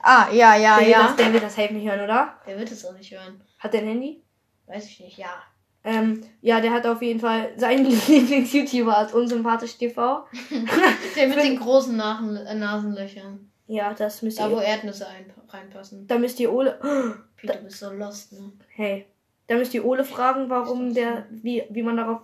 [0.01, 0.97] Ah, ja, ja, der, ja.
[0.99, 2.39] Wird das, der wird das safe nicht hören, oder?
[2.45, 3.41] Der wird es auch nicht hören.
[3.59, 4.23] Hat der ein Handy?
[4.67, 5.43] Weiß ich nicht, ja.
[5.83, 10.25] Ähm, ja, der hat auf jeden Fall seinen Lieblings-YouTuber als unsympathisch TV.
[11.15, 13.51] Der mit den großen Nasen, äh, Nasenlöchern.
[13.67, 14.63] Ja, das müsst Da, wo ihr.
[14.63, 16.07] Erdnüsse ein, reinpassen.
[16.07, 16.79] Da müsst ihr Ole.
[17.37, 18.51] Peter, du bist so lost, ne?
[18.69, 19.05] Hey.
[19.47, 21.27] Da müsst ihr Ole fragen, warum der.
[21.29, 22.21] Wie, wie man darauf.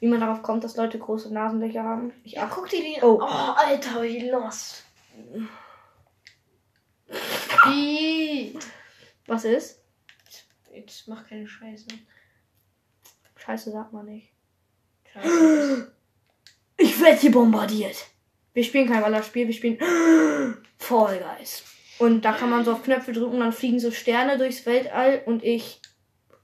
[0.00, 2.12] Wie man darauf kommt, dass Leute große Nasenlöcher haben.
[2.24, 2.52] Ich Ja, ach.
[2.52, 3.20] guck dir den Oh.
[3.22, 4.84] Oh, Alter, wie lost.
[7.66, 8.58] Wie?
[9.26, 9.81] Was ist?
[10.72, 11.86] Jetzt mach keine Scheiße.
[13.36, 14.32] Scheiße, sagt man nicht.
[15.12, 15.92] Scheiße.
[16.76, 18.06] Ich werde hier bombardiert.
[18.54, 19.78] Wir spielen kein Ballerspiel, wir spielen
[20.78, 21.64] Fall Guys.
[21.98, 25.44] Und da kann man so auf Knöpfe drücken, dann fliegen so Sterne durchs Weltall und
[25.44, 25.80] ich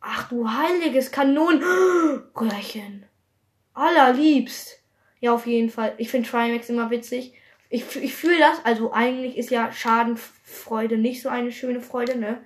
[0.01, 3.05] Ach du heiliges Kanonenröhrchen.
[3.75, 4.83] Allerliebst.
[5.21, 5.95] Ja, auf jeden Fall.
[5.99, 7.35] Ich finde Trimax immer witzig.
[7.69, 8.65] Ich, ich fühle das.
[8.65, 12.41] Also eigentlich ist ja Schadenfreude nicht so eine schöne Freude, ne?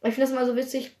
[0.00, 0.95] Aber ich finde das immer so witzig.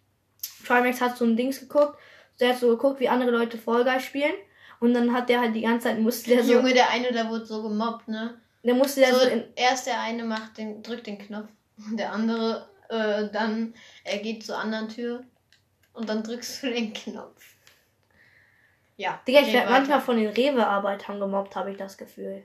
[0.66, 1.98] Trimax hat so ein Dings geguckt.
[2.40, 4.34] Der hat so geguckt, wie andere Leute Fall Guys spielen.
[4.80, 7.28] Und dann hat der halt die ganze Zeit, musste der so, Junge, der eine, der
[7.30, 8.38] wurde so gemobbt, ne?
[8.62, 11.48] der musste der so, So, in, erst der eine macht den, drückt den Knopf.
[11.78, 15.24] Und der andere, äh, dann, er geht zur anderen Tür.
[15.94, 17.42] Und dann drückst du den Knopf.
[18.98, 19.20] Ja.
[19.26, 22.42] Digga, ich nee, werde manchmal von den Rewe-Arbeitern gemobbt, habe ich das Gefühl.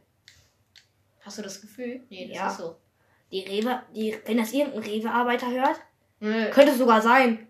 [1.22, 2.02] Hast du das Gefühl?
[2.10, 2.52] Nee, das Ja.
[2.52, 2.76] ist so.
[3.32, 5.80] Die Rewe, die, wenn das irgendein Rewe-Arbeiter hört,
[6.20, 6.50] Nö.
[6.50, 7.48] könnte es sogar sein.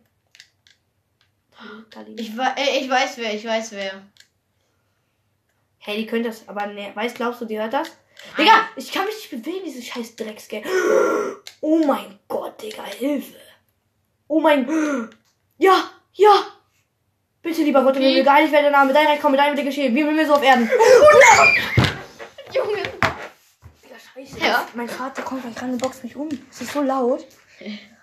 [2.16, 4.02] Ich, äh, ich weiß wer, ich weiß wer.
[5.80, 7.92] Hey, die könnte das, aber ne, weißt, glaubst du, die hört das?
[8.38, 10.66] Digga, ich kann mich nicht bewegen, diese scheiß Drecksgeld.
[11.60, 13.36] Oh mein Gott, Digga, Hilfe.
[14.28, 14.68] Oh mein.
[15.58, 16.46] Ja, ja.
[17.42, 18.00] Bitte, lieber Gott, Wie?
[18.00, 19.96] mir egal, ich werde der Name, dein Recht kommen, dein Wille geschehen.
[19.96, 20.70] Wie will mir so auf Erden?
[22.54, 22.84] Junge.
[23.84, 24.40] Digga, scheiße.
[24.40, 24.68] Ja.
[24.76, 26.30] Mein Vater kommt gleich ran und boxt mich um.
[26.52, 27.26] Es ist so laut.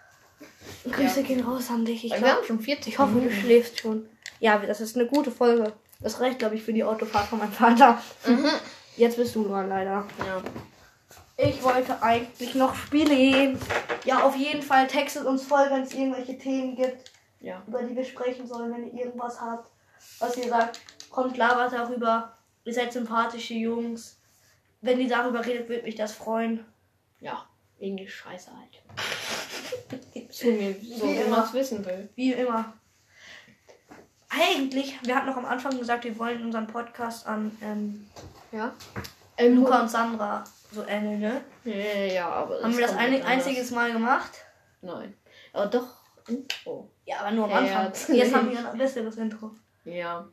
[0.85, 1.27] Grüße Ja.
[1.27, 2.05] gehen raus an dich.
[2.05, 4.09] Ich, Wir glaub, haben schon 40 ich hoffe, du schläfst schon.
[4.41, 5.73] Ja, das ist eine gute Folge.
[6.01, 8.01] Das reicht, glaube ich, für die Autofahrt von meinem Vater.
[8.27, 8.49] Mhm.
[8.97, 10.07] Jetzt bist du dran, leider.
[10.27, 10.43] Ja.
[11.37, 13.59] Ich wollte eigentlich noch spielen.
[14.05, 17.11] Ja, auf jeden Fall textet uns voll, wenn es irgendwelche Themen gibt,
[17.41, 17.63] Ja.
[17.67, 19.71] über die wir sprechen sollen, wenn ihr irgendwas habt.
[20.21, 22.33] Was ihr sagt, kommt labert darüber.
[22.65, 24.19] Ihr seid sympathische Jungs.
[24.81, 26.65] Wenn ihr darüber redet, würde mich das freuen.
[27.21, 27.45] Ja.
[27.81, 30.01] Irgendwie scheiße halt.
[30.39, 31.39] So, mir, so Wie immer.
[31.39, 32.09] man es wissen will.
[32.15, 32.73] Wie immer.
[34.29, 38.09] Eigentlich, wir hatten noch am Anfang gesagt, wir wollen unseren Podcast an ähm,
[38.53, 38.73] Ja.
[39.37, 41.41] Ähm, Luca und Sandra so ähneln, ne?
[41.65, 42.63] Ja, ja, aber.
[42.63, 44.31] Haben wir das ein einziges Mal gemacht?
[44.81, 45.15] Nein.
[45.53, 45.89] Aber doch.
[46.29, 46.89] Intro.
[47.05, 47.93] Ja, aber nur am Anfang.
[48.09, 48.15] ja.
[48.15, 49.51] Jetzt haben wir ein besseres Intro.
[49.85, 50.29] Ja.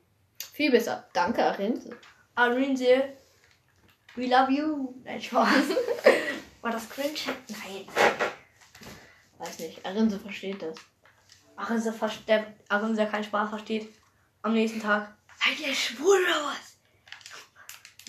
[0.54, 1.08] Viel besser.
[1.14, 1.90] Danke, Arinze.
[2.36, 3.10] Arinze,
[4.16, 4.94] we love you.
[5.04, 5.50] Nein, Spaß.
[6.62, 7.36] War das cringe?
[7.50, 7.88] Nein.
[9.38, 9.86] Weiß nicht.
[9.86, 10.76] Arinze versteht das.
[11.56, 13.90] Arinze, ver- der Arinze, der keinen Spaß versteht,
[14.42, 15.14] am nächsten Tag.
[15.44, 16.78] Seid ihr schwul oder was?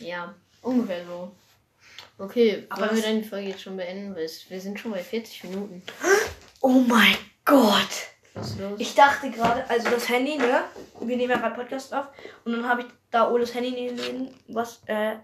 [0.00, 0.34] Ja.
[0.62, 1.32] Ungefähr so.
[2.18, 4.14] Okay, Aber wir dann die Folge jetzt schon beenden?
[4.14, 5.82] Weil wir sind schon bei 40 Minuten.
[6.60, 7.88] Oh mein Gott.
[8.34, 8.80] Was ist los?
[8.80, 10.64] Ich dachte gerade, also das Handy, ne?
[11.00, 12.08] Wir nehmen ja gerade Podcast auf.
[12.44, 15.16] Und dann habe ich da Oles Handy neben, was äh,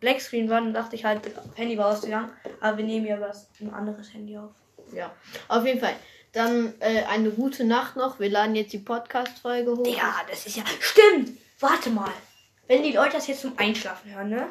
[0.00, 0.60] Blackscreen war.
[0.60, 1.20] Dann dachte ich halt,
[1.56, 2.30] Handy war ausgegangen.
[2.60, 4.52] Aber wir nehmen ja was, ein anderes Handy auf.
[4.92, 5.10] Ja.
[5.48, 5.94] Auf jeden Fall.
[6.32, 8.20] Dann äh, eine gute Nacht noch.
[8.20, 9.86] Wir laden jetzt die Podcast-Folge hoch.
[9.86, 10.64] Ja, das ist ja.
[10.80, 11.38] Stimmt!
[11.60, 12.10] Warte mal.
[12.66, 14.46] Wenn die Leute das jetzt zum Einschlafen hören, ne?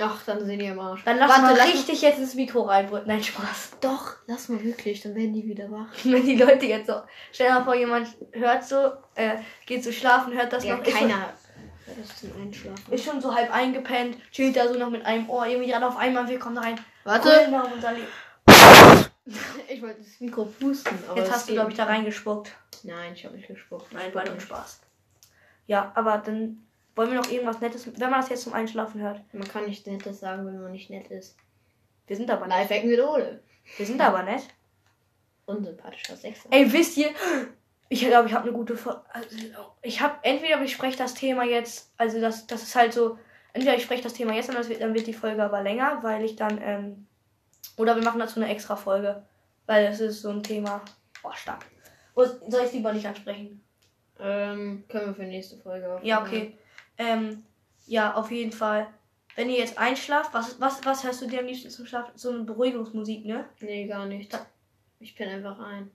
[0.00, 1.04] Ach, dann sehen die am Arsch.
[1.04, 3.06] Dann lass Warte, mal lass richtig jetzt ins Mikro reinbrüllen.
[3.06, 3.76] Nein, Spaß.
[3.80, 5.86] Doch, lass mal wirklich, dann werden die wieder wach.
[6.02, 6.94] Wenn die Leute jetzt so.
[7.32, 10.82] Stell dir mal vor, jemand hört so, äh, geht so schlafen, hört das Ja, noch.
[10.84, 11.20] Ist schon, keiner.
[11.86, 12.92] hört das zum Einschlafen.
[12.92, 15.96] ist schon so halb eingepennt, chillt da so noch mit einem Ohr irgendwie gerade auf
[15.96, 16.80] einmal, wir kommen rein.
[17.04, 17.46] Warte.
[19.68, 22.52] Ich wollte das Mikro pusten, aber Jetzt hast du, glaube ich, da reingespuckt.
[22.82, 23.92] Nein, ich habe nicht gespuckt.
[23.92, 24.80] Nein, war nur Spaß.
[25.66, 29.22] Ja, aber dann wollen wir noch irgendwas Nettes, wenn man das jetzt zum Einschlafen hört.
[29.32, 31.36] Man kann nicht nettes sagen, wenn man nicht nett ist.
[32.06, 32.70] Wir sind aber nett.
[32.70, 33.40] Lifehack mit Ole.
[33.76, 34.42] Wir sind aber nett.
[35.46, 36.48] Unsympathischer Sechser.
[36.50, 37.10] Ey, wisst ihr,
[37.88, 39.28] ich glaube, ich habe eine gute Vor also,
[39.82, 43.18] Ich habe entweder ich spreche das Thema jetzt, also das, das ist halt so,
[43.52, 45.98] entweder ich spreche das Thema jetzt und das wird, dann wird die Folge aber länger,
[46.02, 47.06] weil ich dann, ähm,
[47.76, 49.22] oder wir machen dazu eine extra Folge,
[49.66, 50.82] weil es ist so ein Thema,
[51.22, 51.66] boah, stark.
[52.14, 53.62] Soll ich es lieber nicht ansprechen?
[54.18, 56.06] Ähm, können wir für nächste Folge aufnehmen.
[56.06, 56.58] Ja, okay.
[56.98, 57.44] Ähm,
[57.86, 58.86] ja, auf jeden Fall.
[59.36, 62.12] Wenn ihr jetzt einschlaft, was, was, was hörst du dir am liebsten zum Schlafen?
[62.14, 63.46] So eine Beruhigungsmusik, ne?
[63.60, 64.38] Nee, gar nicht.
[65.00, 65.90] Ich bin einfach ein.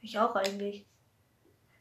[0.00, 0.86] Ich auch eigentlich.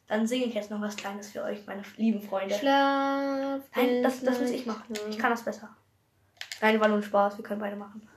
[0.07, 2.55] Dann singe ich jetzt noch was Kleines für euch, meine lieben Freunde.
[2.55, 3.61] Schlaf.
[3.75, 4.93] Nein, das, das muss ich machen.
[5.09, 5.75] Ich kann das besser.
[6.61, 7.37] Nein, war nur ein Spaß.
[7.37, 8.07] Wir können beide machen.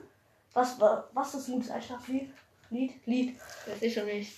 [0.57, 2.31] Was, wa- was ist ein gutes Einschlaflied?
[2.71, 2.93] Lied?
[3.05, 3.37] Lied.
[3.67, 4.33] Weiß ich schon nicht.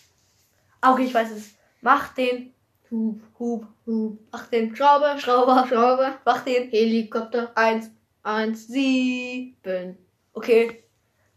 [0.81, 1.51] Ah, okay, ich weiß es.
[1.81, 2.53] Mach den
[2.91, 3.66] Hub, Hub.
[3.87, 4.19] Hub.
[4.33, 6.14] Mach den Schraube, Schrauber, Schraube.
[6.25, 7.53] Mach den Helikopter.
[7.57, 7.91] eins.
[8.25, 9.57] Eins, Sie.
[9.62, 9.97] sieben.
[10.33, 10.83] Okay.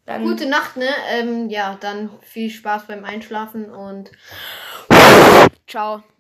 [0.08, 0.90] Dann Gute Nacht, ne?
[1.12, 4.12] Ähm, ja, dann viel Spaß beim Einschlafen und
[5.68, 6.04] ciao.